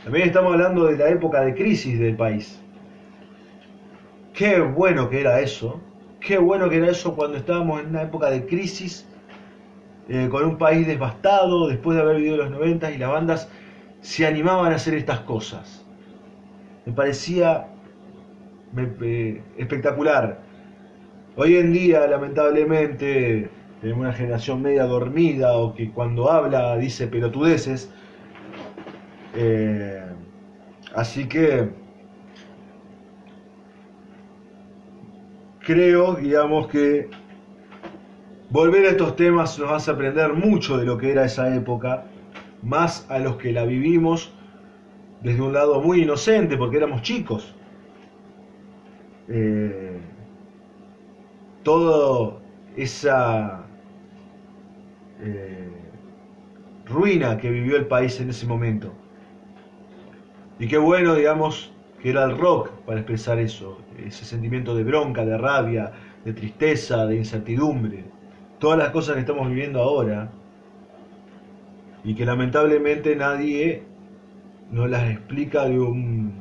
También 0.03 0.27
estamos 0.27 0.53
hablando 0.53 0.85
de 0.85 0.97
la 0.97 1.09
época 1.09 1.41
de 1.41 1.55
crisis 1.55 1.99
del 1.99 2.15
país. 2.15 2.61
Qué 4.33 4.59
bueno 4.61 5.09
que 5.09 5.21
era 5.21 5.41
eso. 5.41 5.81
Qué 6.19 6.37
bueno 6.37 6.69
que 6.69 6.77
era 6.77 6.89
eso 6.89 7.15
cuando 7.15 7.37
estábamos 7.37 7.81
en 7.81 7.87
una 7.89 8.03
época 8.03 8.29
de 8.29 8.45
crisis, 8.45 9.07
eh, 10.09 10.27
con 10.29 10.45
un 10.45 10.57
país 10.57 10.85
devastado, 10.85 11.67
después 11.67 11.95
de 11.95 12.03
haber 12.03 12.17
vivido 12.17 12.37
los 12.37 12.51
90 12.51 12.91
y 12.91 12.97
las 12.97 13.09
bandas 13.09 13.49
se 14.01 14.27
animaban 14.27 14.71
a 14.71 14.75
hacer 14.75 14.93
estas 14.93 15.21
cosas. 15.21 15.85
Me 16.85 16.93
parecía 16.93 17.67
espectacular. 19.57 20.39
Hoy 21.35 21.55
en 21.55 21.71
día, 21.73 22.07
lamentablemente, 22.07 23.49
tenemos 23.81 24.01
una 24.01 24.13
generación 24.13 24.61
media 24.61 24.83
dormida 24.83 25.57
o 25.57 25.73
que 25.73 25.91
cuando 25.91 26.31
habla 26.31 26.77
dice 26.77 27.07
pelotudeces. 27.07 27.91
Eh, 29.35 30.03
así 30.93 31.27
que 31.27 31.69
creo, 35.59 36.15
digamos, 36.15 36.67
que 36.67 37.09
volver 38.49 38.85
a 38.85 38.89
estos 38.89 39.15
temas 39.15 39.57
nos 39.57 39.71
hace 39.71 39.91
aprender 39.91 40.33
mucho 40.33 40.77
de 40.77 40.85
lo 40.85 40.97
que 40.97 41.11
era 41.11 41.25
esa 41.25 41.55
época, 41.55 42.05
más 42.61 43.05
a 43.09 43.19
los 43.19 43.37
que 43.37 43.51
la 43.51 43.65
vivimos 43.65 44.33
desde 45.21 45.41
un 45.41 45.53
lado 45.53 45.81
muy 45.81 46.01
inocente, 46.01 46.57
porque 46.57 46.77
éramos 46.77 47.01
chicos. 47.01 47.55
Eh, 49.33 49.97
toda 51.63 52.39
esa 52.75 53.63
eh, 55.21 55.69
ruina 56.85 57.37
que 57.37 57.49
vivió 57.49 57.77
el 57.77 57.85
país 57.85 58.19
en 58.19 58.29
ese 58.29 58.45
momento. 58.45 58.91
Y 60.59 60.67
qué 60.67 60.77
bueno, 60.77 61.15
digamos, 61.15 61.71
que 62.01 62.09
era 62.09 62.25
el 62.25 62.37
rock 62.37 62.71
para 62.85 62.99
expresar 62.99 63.39
eso, 63.39 63.77
ese 64.05 64.25
sentimiento 64.25 64.75
de 64.75 64.83
bronca, 64.83 65.23
de 65.23 65.37
rabia, 65.37 65.93
de 66.25 66.33
tristeza, 66.33 67.05
de 67.05 67.15
incertidumbre, 67.15 68.03
todas 68.59 68.77
las 68.77 68.89
cosas 68.89 69.15
que 69.15 69.21
estamos 69.21 69.47
viviendo 69.47 69.81
ahora 69.81 70.29
y 72.03 72.15
que 72.15 72.25
lamentablemente 72.25 73.15
nadie 73.15 73.83
nos 74.71 74.89
las 74.89 75.09
explica 75.09 75.65
de 75.65 75.79
un, 75.79 76.33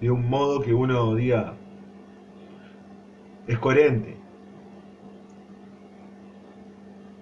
de 0.00 0.10
un 0.10 0.28
modo 0.30 0.60
que 0.60 0.72
uno 0.72 1.14
diga, 1.14 1.54
es 3.46 3.58
coherente. 3.58 4.16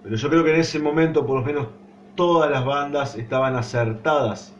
Pero 0.03 0.15
yo 0.15 0.29
creo 0.29 0.43
que 0.43 0.53
en 0.53 0.59
ese 0.59 0.79
momento, 0.79 1.25
por 1.25 1.39
lo 1.39 1.45
menos, 1.45 1.67
todas 2.15 2.51
las 2.51 2.65
bandas 2.65 3.15
estaban 3.15 3.55
acertadas 3.55 4.53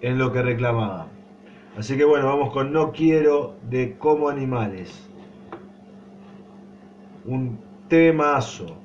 en 0.00 0.18
lo 0.18 0.32
que 0.32 0.42
reclamaban. 0.42 1.06
Así 1.78 1.96
que 1.96 2.04
bueno, 2.04 2.26
vamos 2.26 2.52
con 2.52 2.72
No 2.72 2.92
Quiero 2.92 3.56
de 3.68 3.96
Como 3.96 4.28
Animales. 4.28 5.08
Un 7.24 7.58
temazo. 7.88 8.76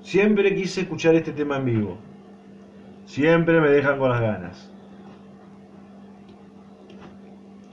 Siempre 0.00 0.54
quise 0.54 0.82
escuchar 0.82 1.14
este 1.14 1.32
tema 1.32 1.56
en 1.56 1.64
vivo. 1.64 1.98
Siempre 3.06 3.60
me 3.60 3.68
dejan 3.68 3.98
con 3.98 4.10
las 4.10 4.20
ganas. 4.20 4.70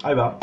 Ahí 0.04 0.16
va. 0.16 0.38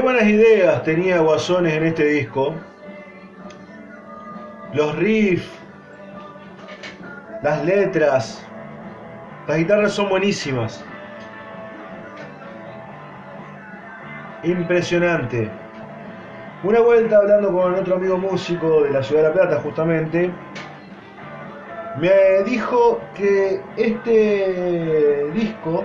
Qué 0.00 0.04
buenas 0.04 0.26
ideas 0.28 0.82
tenía 0.82 1.18
Guasones 1.18 1.74
en 1.74 1.84
este 1.84 2.06
disco. 2.06 2.54
Los 4.72 4.96
riffs, 4.96 5.46
las 7.42 7.62
letras, 7.66 8.42
las 9.46 9.58
guitarras 9.58 9.92
son 9.92 10.08
buenísimas. 10.08 10.82
Impresionante. 14.42 15.50
Una 16.64 16.80
vuelta 16.80 17.18
hablando 17.18 17.52
con 17.52 17.74
otro 17.74 17.96
amigo 17.96 18.16
músico 18.16 18.82
de 18.84 18.92
la 18.92 19.02
ciudad 19.02 19.24
de 19.24 19.28
La 19.28 19.34
Plata 19.34 19.60
justamente, 19.62 20.30
me 21.98 22.42
dijo 22.46 23.02
que 23.14 23.60
este 23.76 25.30
disco 25.34 25.84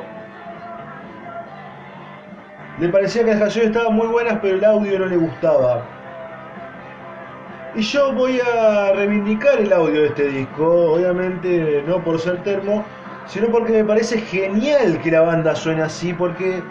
le 2.79 2.89
parecía 2.89 3.23
que 3.23 3.31
las 3.31 3.39
canciones 3.39 3.71
estaban 3.71 3.95
muy 3.95 4.07
buenas, 4.07 4.39
pero 4.41 4.57
el 4.57 4.65
audio 4.65 4.99
no 4.99 5.05
le 5.05 5.17
gustaba. 5.17 5.85
Y 7.75 7.81
yo 7.81 8.13
voy 8.13 8.39
a 8.39 8.93
reivindicar 8.93 9.59
el 9.59 9.71
audio 9.71 10.01
de 10.01 10.07
este 10.07 10.27
disco, 10.29 10.93
obviamente 10.93 11.83
no 11.87 12.03
por 12.03 12.19
ser 12.19 12.41
termo, 12.43 12.85
sino 13.27 13.47
porque 13.47 13.73
me 13.73 13.83
parece 13.83 14.19
genial 14.19 15.01
que 15.01 15.11
la 15.11 15.21
banda 15.21 15.55
suene 15.55 15.81
así, 15.81 16.13
porque 16.13 16.61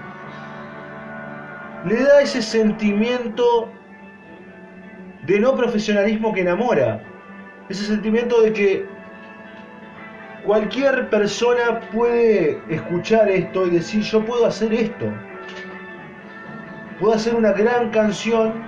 le 1.84 2.02
da 2.02 2.20
ese 2.22 2.40
sentimiento 2.40 3.70
de 5.26 5.40
no 5.40 5.54
profesionalismo 5.56 6.32
que 6.32 6.42
enamora. 6.42 7.02
Ese 7.68 7.84
sentimiento 7.84 8.42
de 8.42 8.52
que 8.52 8.86
cualquier 10.44 11.08
persona 11.08 11.80
puede 11.92 12.60
escuchar 12.68 13.30
esto 13.30 13.66
y 13.66 13.70
decir 13.70 14.02
yo 14.02 14.24
puedo 14.24 14.46
hacer 14.46 14.72
esto. 14.72 15.06
Puedo 17.00 17.14
hacer 17.14 17.34
una 17.34 17.52
gran 17.52 17.90
canción 17.90 18.64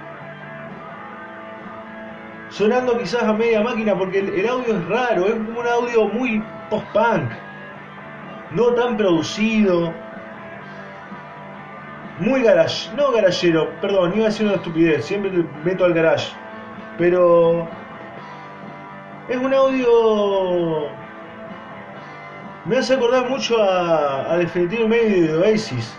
sonando 2.49 2.99
quizás 2.99 3.23
a 3.23 3.33
media 3.33 3.61
máquina 3.61 3.97
porque 3.97 4.21
el, 4.21 4.49
audio 4.49 4.77
es 4.77 4.89
raro, 4.89 5.27
es 5.27 5.35
como 5.35 5.61
un 5.61 5.67
audio 5.67 6.09
muy 6.09 6.43
post-punk, 6.71 7.31
no 8.53 8.69
tan 8.75 8.97
producido, 8.97 9.93
muy 12.19 12.43
garage, 12.43 12.91
no 12.97 13.13
garagero, 13.13 13.71
perdón, 13.81 14.13
iba 14.15 14.25
a 14.25 14.29
decir 14.29 14.47
una 14.47 14.57
estupidez, 14.57 15.05
siempre 15.05 15.31
meto 15.65 15.85
al 15.85 15.93
garage, 15.93 16.33
pero 16.99 17.69
es 19.29 19.37
un 19.37 19.53
audio 19.53 20.89
me 22.65 22.79
hace 22.79 22.95
acordar 22.95 23.29
mucho 23.29 23.63
a, 23.63 24.33
a 24.33 24.39
Definitive 24.39 24.89
Medio 24.89 25.27
de 25.27 25.39
Oasis, 25.39 25.97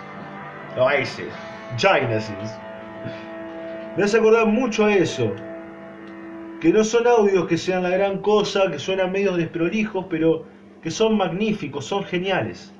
Oasis, 0.77 1.33
Genesis, 1.77 2.57
me 3.95 4.03
hace 4.03 4.17
acordar 4.17 4.47
mucho 4.47 4.85
a 4.85 4.93
eso, 4.93 5.31
que 6.61 6.71
no 6.71 6.83
son 6.83 7.07
audios 7.07 7.47
que 7.47 7.57
sean 7.57 7.83
la 7.83 7.89
gran 7.89 8.19
cosa, 8.19 8.71
que 8.71 8.79
suenan 8.79 9.11
medio 9.11 9.35
desprolijos, 9.35 10.05
pero 10.09 10.45
que 10.81 10.91
son 10.91 11.17
magníficos, 11.17 11.85
son 11.85 12.03
geniales. 12.03 12.73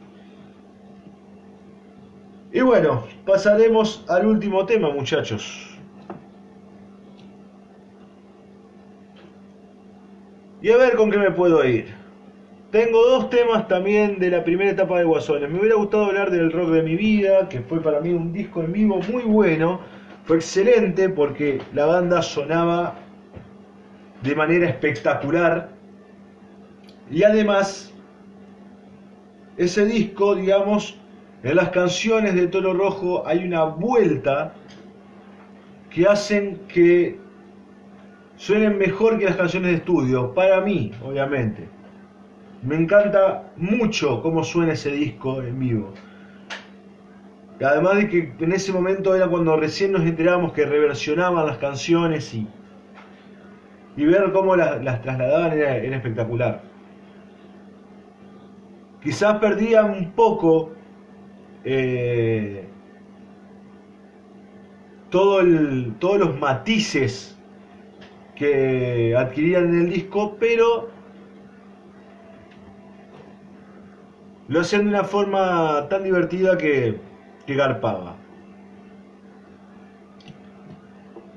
Y 2.52 2.62
bueno, 2.62 3.04
pasaremos 3.26 4.06
al 4.08 4.26
último 4.26 4.66
tema, 4.66 4.90
muchachos. 4.90 5.78
Y 10.62 10.72
a 10.72 10.78
ver 10.78 10.96
con 10.96 11.12
qué 11.12 11.18
me 11.18 11.32
puedo 11.32 11.64
ir. 11.64 11.94
Tengo 12.72 13.02
dos 13.08 13.30
temas 13.30 13.66
también 13.70 14.20
de 14.20 14.30
la 14.30 14.44
primera 14.44 14.72
etapa 14.72 15.00
de 15.00 15.06
Guasones. 15.06 15.50
Me 15.50 15.60
hubiera 15.60 15.76
gustado 15.76 16.06
hablar 16.06 16.32
del 16.32 16.52
rock 16.52 16.72
de 16.72 16.84
mi 16.84 16.98
vida, 16.98 17.48
que 17.48 17.62
fue 17.62 17.82
para 17.82 18.02
mí 18.02 18.10
un 18.12 18.34
disco 18.34 18.62
en 18.62 18.74
vivo 18.74 19.00
muy 19.10 19.24
bueno. 19.24 19.80
Fue 20.26 20.36
excelente 20.36 21.08
porque 21.08 21.62
la 21.74 21.86
banda 21.86 22.22
sonaba 22.22 22.96
de 24.22 24.36
manera 24.36 24.68
espectacular. 24.68 25.70
Y 27.10 27.24
además, 27.24 27.94
ese 29.56 29.86
disco, 29.86 30.36
digamos, 30.36 31.00
en 31.44 31.56
las 31.56 31.70
canciones 31.70 32.36
de 32.36 32.48
Toro 32.48 32.74
Rojo 32.74 33.26
hay 33.26 33.46
una 33.46 33.64
vuelta 33.64 34.54
que 35.90 36.06
hacen 36.06 36.60
que 36.68 37.18
suenen 38.36 38.78
mejor 38.78 39.18
que 39.18 39.24
las 39.24 39.38
canciones 39.38 39.72
de 39.72 39.78
estudio, 39.78 40.34
para 40.34 40.60
mí, 40.60 40.92
obviamente. 41.02 41.77
Me 42.64 42.76
encanta 42.76 43.52
mucho 43.56 44.22
cómo 44.22 44.44
suena 44.44 44.74
ese 44.74 44.92
disco 44.92 45.42
en 45.42 45.60
vivo. 45.60 45.94
Además 47.64 47.98
de 47.98 48.10
que 48.10 48.34
en 48.40 48.52
ese 48.52 48.72
momento 48.72 49.16
era 49.16 49.28
cuando 49.28 49.56
recién 49.58 49.92
nos 49.92 50.02
enterábamos 50.02 50.54
que 50.54 50.66
reversionaban 50.66 51.46
las 51.46 51.58
canciones 51.58 52.34
y, 52.34 52.48
y 53.96 54.06
ver 54.06 54.32
cómo 54.32 54.56
las, 54.56 55.02
trasladaban 55.02 55.54
era, 55.54 55.78
espectacular. 55.78 56.62
Quizás 59.02 59.40
perdían 59.40 59.92
un 59.92 60.12
poco 60.12 60.72
eh, 61.64 62.68
todo 65.10 65.40
todos 66.00 66.20
los 66.20 66.40
matices 66.40 67.38
que 68.36 69.16
adquirían 69.18 69.70
en 69.70 69.80
el 69.82 69.90
disco, 69.90 70.36
pero 70.40 70.97
lo 74.48 74.62
hacían 74.62 74.84
de 74.84 74.90
una 74.90 75.04
forma 75.04 75.88
tan 75.90 76.04
divertida 76.04 76.58
que, 76.58 77.00
que 77.46 77.56
garpaba. 77.56 78.16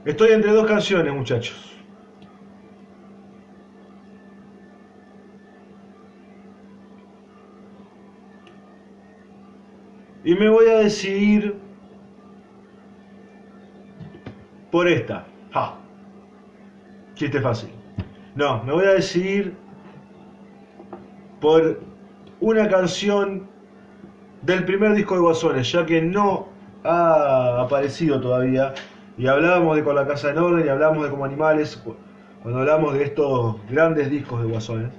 Estoy 0.05 0.31
entre 0.31 0.53
dos 0.53 0.67
canciones, 0.67 1.13
muchachos. 1.13 1.67
Y 10.23 10.35
me 10.35 10.49
voy 10.49 10.67
a 10.67 10.79
decidir 10.79 11.57
por 14.71 14.87
esta. 14.87 15.27
Ja. 15.53 15.77
Chiste 17.15 17.41
fácil. 17.41 17.71
No, 18.35 18.63
me 18.63 18.73
voy 18.73 18.85
a 18.85 18.93
decidir 18.93 19.55
por 21.41 21.90
una 22.41 22.69
canción 22.69 23.49
del 24.43 24.65
primer 24.65 24.95
disco 24.95 25.15
de 25.15 25.21
Guasones, 25.21 25.71
ya 25.71 25.85
que 25.85 26.01
no 26.01 26.49
ha 26.85 27.61
aparecido 27.61 28.21
todavía. 28.21 28.75
Y 29.19 29.27
hablábamos 29.27 29.77
de 29.77 29.85
Con 29.85 29.97
la 29.97 30.07
Casa 30.07 30.31
en 30.31 30.39
Orden 30.39 30.67
y 30.67 30.69
hablábamos 30.69 31.05
de 31.05 31.11
Como 31.11 31.25
Animales 31.25 31.83
cuando 32.43 32.61
hablamos 32.61 32.95
de 32.95 33.05
estos 33.05 33.57
grandes 33.69 34.11
discos 34.11 34.43
de 34.43 34.49
Guasones 34.49 34.91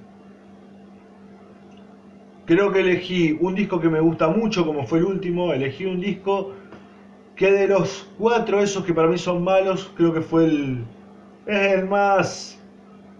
creo 2.52 2.72
que 2.72 2.82
elegí 2.82 3.38
un 3.39 3.56
disco 3.56 3.80
que 3.80 3.89
me 3.89 4.02
gusta 4.02 4.28
mucho, 4.28 4.66
como 4.66 4.86
fue 4.86 5.00
el 5.00 5.06
último, 5.06 5.54
elegí 5.54 5.86
un 5.86 6.02
disco 6.02 6.52
que 7.36 7.50
de 7.50 7.68
los 7.68 8.10
cuatro 8.18 8.60
esos 8.60 8.84
que 8.84 8.94
para 8.94 9.08
mí 9.08 9.18
son 9.18 9.42
malos, 9.44 9.89
creo 9.96 10.14
que 10.14 10.20
fue 10.20 10.46
el, 10.46 10.84
es 11.46 11.74
el 11.74 11.88
más, 11.88 12.60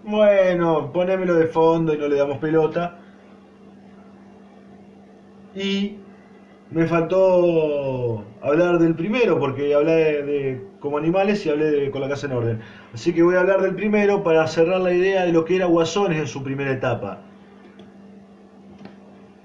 bueno, 0.04 0.92
ponémelo 0.92 1.34
de 1.34 1.46
fondo 1.46 1.94
y 1.94 1.96
no 1.98 2.08
le 2.08 2.16
damos 2.16 2.38
pelota. 2.38 2.98
Y 5.54 5.98
me 6.70 6.86
faltó 6.86 8.24
hablar 8.40 8.78
del 8.78 8.94
primero, 8.94 9.38
porque 9.38 9.74
hablé 9.74 10.22
de, 10.22 10.66
como 10.80 10.98
animales 10.98 11.44
y 11.44 11.50
hablé 11.50 11.70
de 11.70 11.90
con 11.90 12.00
la 12.00 12.08
casa 12.08 12.26
en 12.26 12.32
orden. 12.32 12.60
Así 12.94 13.12
que 13.12 13.22
voy 13.22 13.34
a 13.34 13.40
hablar 13.40 13.60
del 13.62 13.74
primero 13.74 14.22
para 14.22 14.46
cerrar 14.46 14.80
la 14.80 14.92
idea 14.92 15.24
de 15.24 15.32
lo 15.32 15.44
que 15.44 15.56
era 15.56 15.66
Guasones 15.66 16.18
en 16.18 16.26
su 16.26 16.42
primera 16.42 16.72
etapa. 16.72 17.20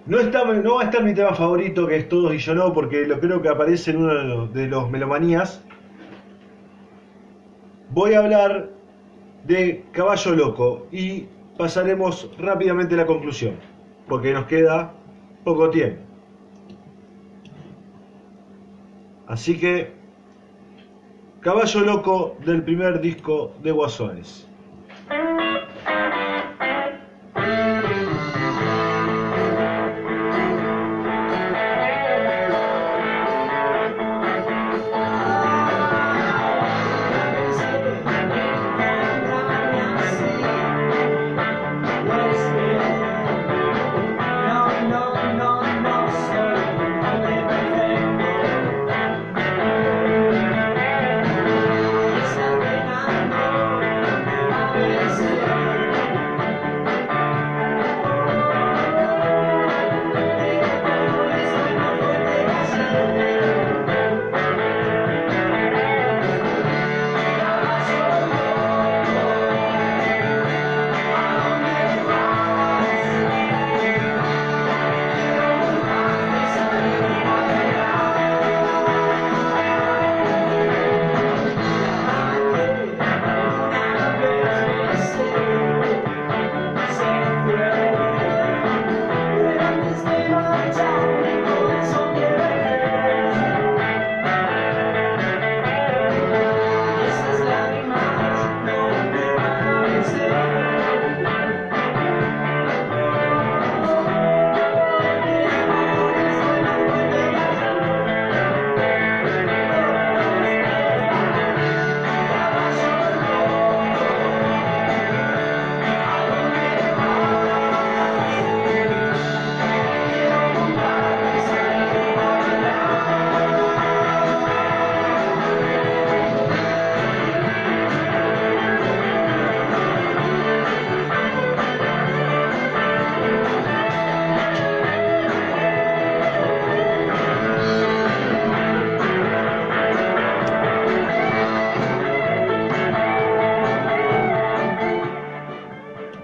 No, 0.05 0.19
está, 0.19 0.45
no 0.45 0.75
va 0.75 0.83
a 0.83 0.85
estar 0.85 1.03
mi 1.03 1.13
tema 1.13 1.33
favorito, 1.33 1.85
que 1.85 1.97
es 1.97 2.07
Todos 2.07 2.33
y 2.33 2.37
yo 2.37 2.55
no, 2.55 2.71
porque 2.71 3.05
lo 3.05 3.19
creo 3.19 3.41
que 3.41 3.49
aparece 3.49 3.91
en 3.91 3.97
uno 3.97 4.15
de 4.15 4.23
los, 4.23 4.53
de 4.53 4.67
los 4.67 4.89
melomanías. 4.89 5.61
Voy 7.89 8.13
a 8.13 8.19
hablar 8.19 8.69
de 9.43 9.83
Caballo 9.91 10.31
Loco 10.31 10.87
y 10.93 11.25
pasaremos 11.57 12.29
rápidamente 12.37 12.93
a 12.95 12.99
la 12.99 13.05
conclusión, 13.05 13.55
porque 14.07 14.31
nos 14.31 14.45
queda 14.45 14.93
poco 15.47 15.69
tiempo. 15.69 16.01
Así 19.27 19.57
que, 19.57 19.93
Caballo 21.39 21.79
Loco 21.85 22.35
del 22.45 22.63
primer 22.63 22.99
disco 22.99 23.53
de 23.63 23.71
Guasones. 23.71 24.45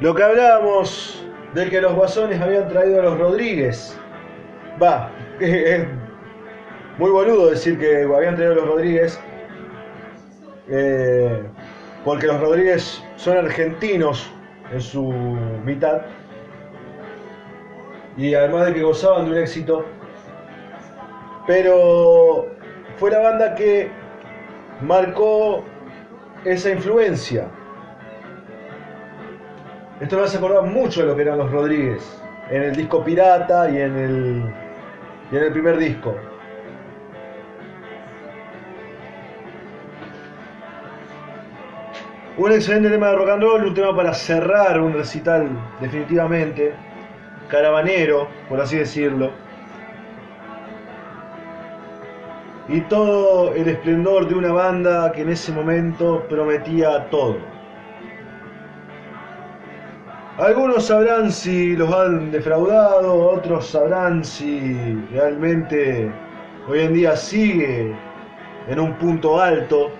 Lo 0.03 0.13
que 0.13 0.21
hablábamos 0.21 1.25
de 1.53 1.69
que 1.69 1.79
los 1.79 1.93
guasones 1.93 2.41
habían 2.41 2.67
traído 2.67 2.99
a 2.99 3.03
los 3.05 3.17
Rodríguez. 3.17 3.97
Va, 4.81 5.09
es 5.39 5.87
muy 6.97 7.09
boludo 7.09 7.51
decir 7.51 7.79
que 7.79 8.03
habían 8.03 8.35
traído 8.35 8.51
a 8.51 8.55
los 8.57 8.67
Rodríguez. 8.67 9.17
eh, 10.67 11.41
porque 12.03 12.27
los 12.27 12.37
Rodríguez 12.41 13.01
son 13.15 13.37
argentinos 13.37 14.29
en 14.73 14.81
su 14.81 15.09
mitad. 15.63 16.01
Y 18.17 18.33
además 18.33 18.65
de 18.65 18.73
que 18.73 18.83
gozaban 18.83 19.23
de 19.23 19.31
un 19.31 19.37
éxito. 19.37 19.85
Pero 21.47 22.47
fue 22.97 23.09
la 23.09 23.19
banda 23.19 23.55
que 23.55 23.89
marcó 24.81 25.63
esa 26.43 26.71
influencia. 26.71 27.47
Esto 30.03 30.17
me 30.17 30.23
hace 30.23 30.35
acordar 30.35 30.63
mucho 30.63 30.99
de 30.99 31.07
lo 31.07 31.15
que 31.15 31.21
eran 31.21 31.37
los 31.37 31.49
Rodríguez 31.49 32.21
en 32.49 32.61
el 32.61 32.75
disco 32.75 33.01
Pirata 33.05 33.69
y 33.69 33.77
en 33.77 33.95
el, 33.95 34.43
y 35.31 35.37
en 35.37 35.43
el 35.43 35.53
primer 35.53 35.77
disco. 35.77 36.13
Un 42.35 42.51
excelente 42.51 42.89
tema 42.89 43.11
de 43.11 43.15
rock 43.15 43.29
and 43.29 43.43
roll, 43.43 43.63
un 43.63 43.73
tema 43.73 43.95
para 43.95 44.13
cerrar 44.13 44.81
un 44.81 44.91
recital 44.91 45.47
definitivamente, 45.79 46.73
caravanero, 47.47 48.27
por 48.49 48.59
así 48.59 48.75
decirlo. 48.79 49.31
Y 52.67 52.81
todo 52.81 53.53
el 53.53 53.69
esplendor 53.69 54.27
de 54.27 54.35
una 54.35 54.51
banda 54.51 55.13
que 55.13 55.21
en 55.21 55.29
ese 55.29 55.53
momento 55.53 56.25
prometía 56.27 57.09
todo. 57.09 57.52
Algunos 60.37 60.87
sabrán 60.87 61.31
si 61.31 61.75
los 61.75 61.93
han 61.93 62.31
defraudado, 62.31 63.29
otros 63.29 63.67
sabrán 63.67 64.25
si 64.25 64.73
realmente 65.11 66.11
hoy 66.67 66.79
en 66.79 66.93
día 66.95 67.15
sigue 67.15 67.93
en 68.67 68.79
un 68.79 68.93
punto 68.95 69.39
alto. 69.39 69.91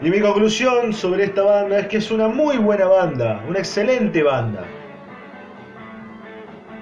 Y 0.00 0.08
mi 0.08 0.20
conclusión 0.20 0.92
sobre 0.92 1.24
esta 1.24 1.42
banda 1.42 1.80
es 1.80 1.88
que 1.88 1.96
es 1.96 2.12
una 2.12 2.28
muy 2.28 2.58
buena 2.58 2.86
banda, 2.86 3.42
una 3.48 3.58
excelente 3.58 4.22
banda. 4.22 4.62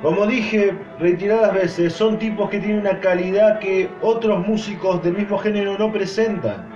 Como 0.02 0.26
dije 0.26 0.74
reiteradas 1.00 1.54
veces, 1.54 1.94
son 1.94 2.18
tipos 2.18 2.50
que 2.50 2.58
tienen 2.58 2.80
una 2.80 3.00
calidad 3.00 3.60
que 3.60 3.88
otros 4.02 4.46
músicos 4.46 5.02
del 5.02 5.14
mismo 5.14 5.38
género 5.38 5.78
no 5.78 5.90
presentan. 5.90 6.75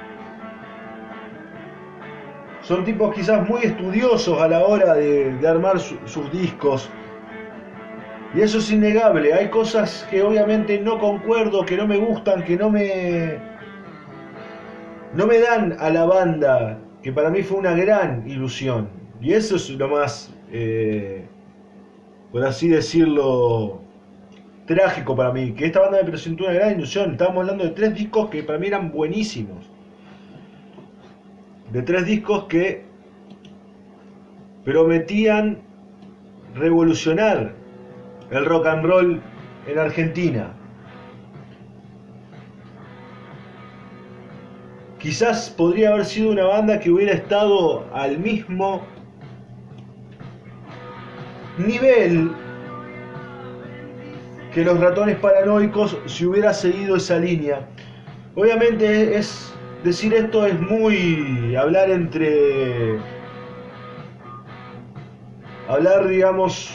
Son 2.71 2.85
tipos 2.85 3.13
quizás 3.13 3.49
muy 3.49 3.63
estudiosos 3.65 4.41
a 4.41 4.47
la 4.47 4.65
hora 4.65 4.95
de, 4.95 5.37
armar 5.45 5.81
su- 5.81 5.99
sus 6.07 6.31
discos. 6.31 6.89
Y 8.33 8.43
eso 8.43 8.59
es 8.59 8.71
innegable. 8.71 9.35
Hay 9.35 9.49
cosas 9.51 10.07
que 10.09 10.23
obviamente 10.23 10.79
no 10.79 11.01
concuerdo, 11.01 11.67
que 11.67 11.77
no 11.77 11.89
me 11.89 11.97
gustan, 11.97 12.45
que 12.45 12.57
no 12.57 12.71
me, 12.71 13.39
no 15.15 15.27
me 15.27 15.41
dan 15.41 15.75
a 15.81 15.91
la 15.91 16.05
banda, 16.05 16.79
que 17.03 17.11
para 17.11 17.29
mí 17.31 17.43
fue 17.43 17.59
una 17.59 17.75
gran 17.75 18.23
ilusión. 18.31 18.89
Y 19.21 19.33
eso 19.33 19.57
es 19.57 19.69
lo 19.71 19.89
más, 19.89 20.33
eh, 20.53 21.27
por 22.31 22.45
así 22.45 22.69
decirlo, 22.69 23.81
trágico 24.67 25.17
para 25.17 25.33
mí, 25.33 25.55
que 25.55 25.67
esta 25.67 25.81
banda 25.81 25.99
me 26.05 26.09
presentó 26.09 26.45
una 26.45 26.53
gran 26.53 26.77
ilusión. 26.77 27.11
Estábamos 27.11 27.41
hablando 27.41 27.65
de 27.65 27.71
tres 27.71 27.95
discos 27.97 28.31
que 28.31 28.45
para 28.45 28.61
mí 28.61 28.69
eran 28.69 28.93
buenísimos. 28.93 29.70
De 31.71 31.83
tres 31.83 32.05
discos 32.05 32.45
que 32.45 32.85
prometían 34.65 35.59
revolucionar 36.55 37.53
el 38.31 38.45
rock 38.45 38.67
and 38.67 38.85
roll 38.85 39.23
en 39.67 39.79
Argentina. 39.79 40.53
Quizás 44.99 45.49
podría 45.51 45.91
haber 45.91 46.05
sido 46.05 46.31
una 46.31 46.45
banda 46.45 46.79
que 46.79 46.91
hubiera 46.91 47.13
estado 47.13 47.87
al 47.95 48.19
mismo 48.19 48.83
nivel 51.57 52.33
que 54.53 54.65
los 54.65 54.79
ratones 54.79 55.17
paranoicos 55.17 55.97
si 56.07 56.27
hubiera 56.27 56.53
seguido 56.53 56.97
esa 56.97 57.19
línea. 57.19 57.67
Obviamente 58.35 59.17
es 59.17 59.55
decir 59.85 60.13
esto 60.15 60.47
es 60.47 60.59
muy 60.61 61.57
hablar 61.57 61.91
entre 61.91 62.99
hablar 65.69 66.09
digamos 66.09 66.71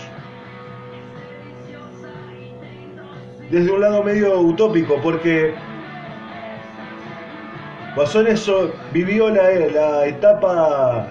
desde 3.52 3.72
un 3.72 3.82
lado 3.82 4.04
medio 4.04 4.40
utópico 4.40 5.00
porque 5.02 5.54
Guasones 7.96 8.42
so- 8.42 8.74
vivió 8.92 9.30
la, 9.30 9.50
la 9.72 10.06
etapa 10.08 11.08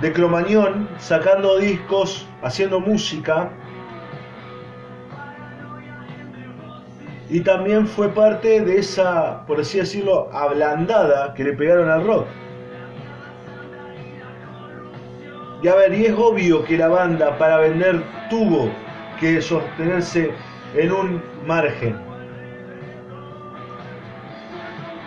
de 0.00 0.12
Cromañón 0.12 0.88
sacando 0.98 1.58
discos, 1.58 2.26
haciendo 2.42 2.80
música 2.80 3.50
y 7.28 7.40
también 7.40 7.86
fue 7.86 8.08
parte 8.08 8.60
de 8.60 8.78
esa, 8.78 9.44
por 9.46 9.60
así 9.60 9.78
decirlo, 9.78 10.28
ablandada 10.32 11.34
que 11.34 11.44
le 11.44 11.52
pegaron 11.54 11.90
al 11.90 12.06
rock. 12.06 12.26
Y 15.62 15.68
a 15.68 15.74
ver, 15.74 15.94
y 15.94 16.06
es 16.06 16.14
obvio 16.16 16.64
que 16.64 16.78
la 16.78 16.88
banda 16.88 17.36
para 17.38 17.58
vender 17.58 18.02
tuvo 18.30 18.70
que 19.18 19.40
sostenerse 19.40 20.30
en 20.74 20.92
un 20.92 21.22
margen. 21.46 21.96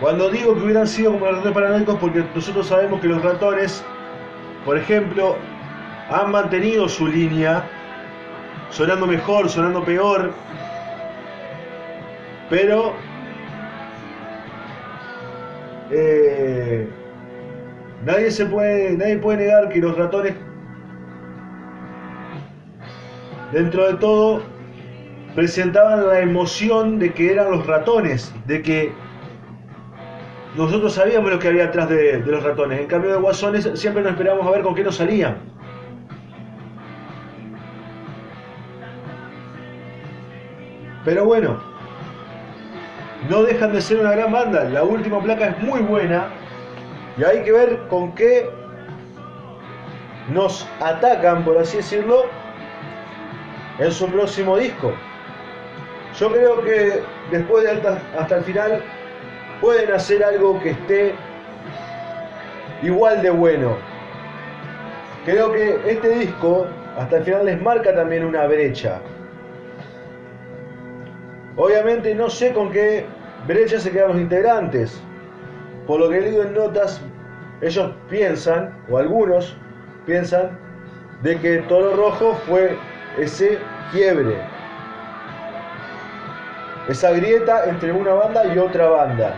Cuando 0.02 0.30
digo 0.30 0.56
que 0.56 0.62
hubieran 0.62 0.88
sido 0.88 1.14
como 1.14 1.26
los 1.26 1.36
ratones 1.36 1.54
paranoicos, 1.54 1.98
porque 2.00 2.26
nosotros 2.34 2.68
sabemos 2.68 3.00
que 3.00 3.08
los 3.08 3.22
ratones, 3.22 3.84
por 4.66 4.78
ejemplo, 4.78 5.36
han 6.10 6.32
mantenido 6.32 6.90
su 6.90 7.08
línea, 7.08 7.64
sonando 8.72 9.06
mejor, 9.06 9.50
sonando 9.50 9.84
peor, 9.84 10.32
pero 12.50 12.94
eh, 15.92 16.88
nadie 18.06 18.32
se 18.32 18.46
puede, 18.46 18.98
nadie 18.98 19.18
puede 19.18 19.40
negar 19.40 19.70
que 19.70 19.80
los 19.80 19.98
ratones, 19.98 20.34
dentro 23.52 23.88
de 23.88 23.98
todo, 23.98 24.42
presentaban 25.36 26.08
la 26.08 26.20
emoción 26.20 27.00
de 27.00 27.14
que 27.14 27.32
eran 27.32 27.52
los 27.52 27.68
ratones, 27.68 28.34
de 28.48 28.62
que 28.62 28.92
nosotros 30.58 30.94
sabíamos 30.94 31.32
lo 31.32 31.40
que 31.40 31.48
había 31.48 31.66
atrás 31.66 31.88
de, 31.90 32.22
de 32.22 32.32
los 32.32 32.44
ratones. 32.44 32.80
En 32.80 32.88
cambio 32.88 33.12
de 33.12 33.20
Guasones 33.20 33.70
siempre 33.76 34.02
nos 34.02 34.14
esperábamos 34.14 34.48
a 34.48 34.52
ver 34.52 34.62
con 34.62 34.74
qué 34.74 34.84
nos 34.84 34.96
salían. 34.96 35.38
Pero 41.06 41.26
bueno, 41.26 41.69
no 43.28 43.44
dejan 43.44 43.74
de 43.74 43.82
ser 43.82 44.00
una 44.00 44.12
gran 44.12 44.32
banda. 44.32 44.64
La 44.66 44.84
última 44.84 45.22
placa 45.22 45.48
es 45.48 45.60
muy 45.60 45.82
buena 45.82 46.28
y 47.18 47.24
hay 47.24 47.44
que 47.44 47.52
ver 47.52 47.80
con 47.90 48.14
qué 48.16 48.50
nos 50.30 50.68
atacan, 50.80 51.44
por 51.44 51.58
así 51.58 51.78
decirlo, 51.78 52.26
en 53.80 53.92
su 53.92 54.08
próximo 54.08 54.58
disco. 54.58 54.94
Yo 56.18 56.32
creo 56.32 56.62
que 56.64 57.02
después 57.32 57.64
de 57.64 57.72
hasta, 57.72 58.00
hasta 58.18 58.38
el 58.38 58.44
final 58.44 58.84
pueden 59.62 59.92
hacer 59.92 60.24
algo 60.24 60.60
que 60.60 60.72
esté 60.72 61.14
igual 62.82 63.22
de 63.22 63.30
bueno. 63.30 63.78
Creo 65.26 65.52
que 65.52 65.80
este 65.86 66.10
disco 66.10 66.68
hasta 66.98 67.18
el 67.18 67.24
final 67.24 67.46
les 67.46 67.62
marca 67.62 67.94
también 67.94 68.26
una 68.26 68.46
brecha. 68.48 69.02
Obviamente 71.60 72.16
no 72.16 72.30
sé 72.30 72.54
con 72.54 72.72
qué 72.72 73.06
brecha 73.46 73.80
se 73.80 73.92
quedan 73.92 74.12
los 74.12 74.18
integrantes. 74.18 75.02
Por 75.86 76.00
lo 76.00 76.10
que 76.10 76.20
he 76.20 76.22
leído 76.22 76.44
en 76.44 76.54
notas, 76.54 77.02
ellos 77.60 77.92
piensan, 78.10 78.74
o 78.90 78.98
algunos 78.98 79.58
piensan, 80.06 80.58
de 81.22 81.38
que 81.38 81.58
Toro 81.64 81.98
Rojo 81.98 82.34
fue 82.48 82.78
ese 83.18 83.60
quiebre. 83.92 84.38
Esa 86.88 87.12
grieta 87.12 87.66
entre 87.66 87.92
una 87.92 88.14
banda 88.14 88.46
y 88.46 88.58
otra 88.58 88.88
banda. 88.88 89.36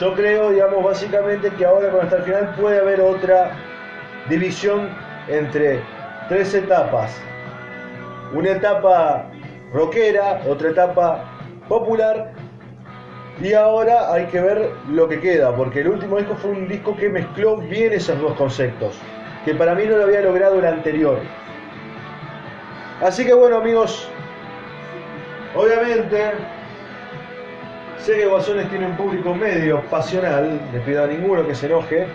Yo 0.00 0.14
creo, 0.16 0.50
digamos, 0.50 0.82
básicamente 0.82 1.48
que 1.50 1.64
ahora 1.64 1.90
con 1.90 2.00
hasta 2.00 2.16
el 2.16 2.22
final 2.24 2.54
puede 2.56 2.80
haber 2.80 3.00
otra 3.00 3.52
división 4.28 4.88
entre 5.28 5.80
tres 6.28 6.52
etapas. 6.54 7.16
Una 8.34 8.50
etapa 8.50 9.30
rockera, 9.72 10.42
otra 10.48 10.70
etapa 10.70 11.24
popular 11.68 12.32
y 13.40 13.52
ahora 13.52 14.12
hay 14.12 14.26
que 14.26 14.40
ver 14.40 14.70
lo 14.88 15.08
que 15.08 15.20
queda, 15.20 15.54
porque 15.54 15.80
el 15.80 15.88
último 15.88 16.16
disco 16.16 16.34
fue 16.34 16.50
un 16.50 16.68
disco 16.68 16.96
que 16.96 17.08
mezcló 17.08 17.56
bien 17.56 17.92
esos 17.92 18.20
dos 18.20 18.32
conceptos, 18.34 18.98
que 19.44 19.54
para 19.54 19.74
mí 19.74 19.84
no 19.86 19.96
lo 19.96 20.04
había 20.04 20.22
logrado 20.22 20.58
el 20.58 20.66
anterior. 20.66 21.18
Así 23.00 23.24
que 23.24 23.32
bueno 23.32 23.58
amigos, 23.58 24.08
obviamente 25.54 26.32
sé 27.98 28.16
que 28.16 28.26
Guasones 28.26 28.68
tiene 28.70 28.86
un 28.86 28.96
público 28.96 29.34
medio 29.34 29.82
pasional, 29.82 30.60
le 30.72 30.80
pido 30.80 31.04
a 31.04 31.06
ninguno 31.06 31.46
que 31.46 31.54
se 31.54 31.66
enoje. 31.66 32.06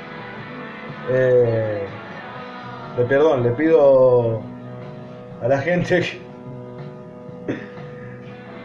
Eh, 1.09 1.85
perdón, 3.07 3.43
le 3.43 3.51
pido 3.51 4.41
a 5.41 5.47
la 5.47 5.57
gente 5.59 6.01
que... 6.01 6.32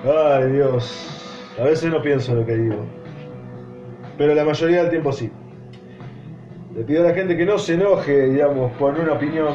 Ay 0.05 0.53
Dios, 0.53 1.53
a 1.59 1.65
veces 1.65 1.91
no 1.91 2.01
pienso 2.01 2.33
lo 2.33 2.47
que 2.47 2.57
digo, 2.57 2.87
pero 4.17 4.33
la 4.33 4.45
mayoría 4.45 4.83
del 4.83 4.91
tiempo 4.91 5.13
sí. 5.13 5.31
Le 6.77 6.85
pido 6.85 7.05
a 7.05 7.09
la 7.09 7.15
gente 7.15 7.37
que 7.37 7.45
no 7.45 7.59
se 7.59 7.75
enoje, 7.75 8.29
digamos, 8.29 8.71
por 8.79 8.95
una 8.95 9.15
opinión. 9.15 9.55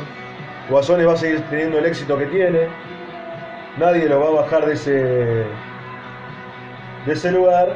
Guasones 0.69 1.07
va 1.07 1.13
a 1.13 1.17
seguir 1.17 1.39
teniendo 1.49 1.79
el 1.79 1.85
éxito 1.85 2.17
que 2.17 2.25
tiene. 2.25 2.67
Nadie 3.77 4.09
lo 4.09 4.19
va 4.19 4.27
a 4.27 4.43
bajar 4.43 4.65
de 4.65 4.73
ese, 4.73 4.91
de 7.05 7.13
ese 7.13 7.31
lugar, 7.31 7.75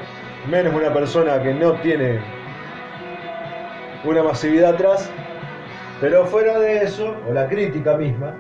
menos 0.50 0.74
una 0.74 0.94
persona 0.94 1.42
que 1.42 1.54
no 1.54 1.72
tiene 1.76 2.20
una 4.04 4.24
masividad 4.24 4.74
atrás. 4.74 5.10
Pero 6.02 6.26
fuera 6.26 6.60
de 6.60 6.84
eso, 6.84 7.16
o 7.30 7.34
la 7.34 7.48
crítica 7.48 7.96
misma, 7.96 8.36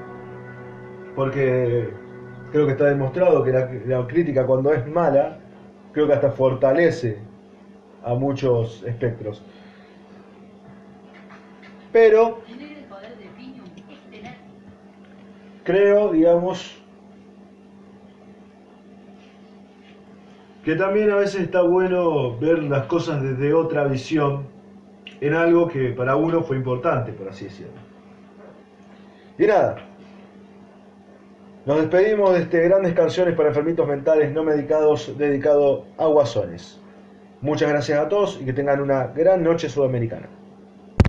porque 1.15 1.89
creo 2.57 2.65
que 2.65 2.71
está 2.71 2.85
demostrado 2.85 3.43
que 3.43 3.51
la, 3.51 4.07
crítica 4.07 4.43
cuando 4.47 4.73
es 4.73 4.87
mala, 4.87 5.37
creo 5.91 6.07
que 6.07 6.13
hasta 6.13 6.31
fortalece 6.31 7.19
a 8.03 8.15
muchos 8.15 8.81
espectros. 8.81 9.43
Pero 11.91 12.41
creo, 15.63 16.11
digamos, 16.13 16.81
que 20.63 20.75
también 20.75 21.11
a 21.11 21.17
veces 21.17 21.41
está 21.41 21.61
bueno 21.61 22.39
ver 22.39 22.63
las 22.63 22.87
cosas 22.87 23.21
desde 23.21 23.53
otra 23.53 23.83
visión 23.83 24.47
en 25.21 25.35
algo 25.35 25.67
que 25.67 25.89
para 25.89 26.15
uno 26.15 26.41
fue 26.41 26.57
importante, 26.57 27.11
por 27.13 27.29
así 27.29 27.45
decirlo. 27.45 27.73
Y 29.37 29.45
nada, 29.45 29.86
nos 31.67 31.81
despedimos 31.81 32.33
de 32.33 32.43
este 32.43 32.61
grandes 32.61 32.93
canciones 32.93 33.35
para 33.35 33.49
enfermitos 33.49 33.85
mentales 33.85 34.31
no 34.31 34.41
medicados 34.41 35.17
dedicado 35.17 35.85
a 35.97 36.05
guasones. 36.05 36.79
Muchas 37.41 37.67
gracias 37.67 37.99
a 37.99 38.07
todos 38.07 38.39
y 38.41 38.45
que 38.45 38.53
tengan 38.53 38.79
una 38.79 39.07
gran 39.07 39.43
noche 39.43 39.67
sudamericana. 39.67 40.29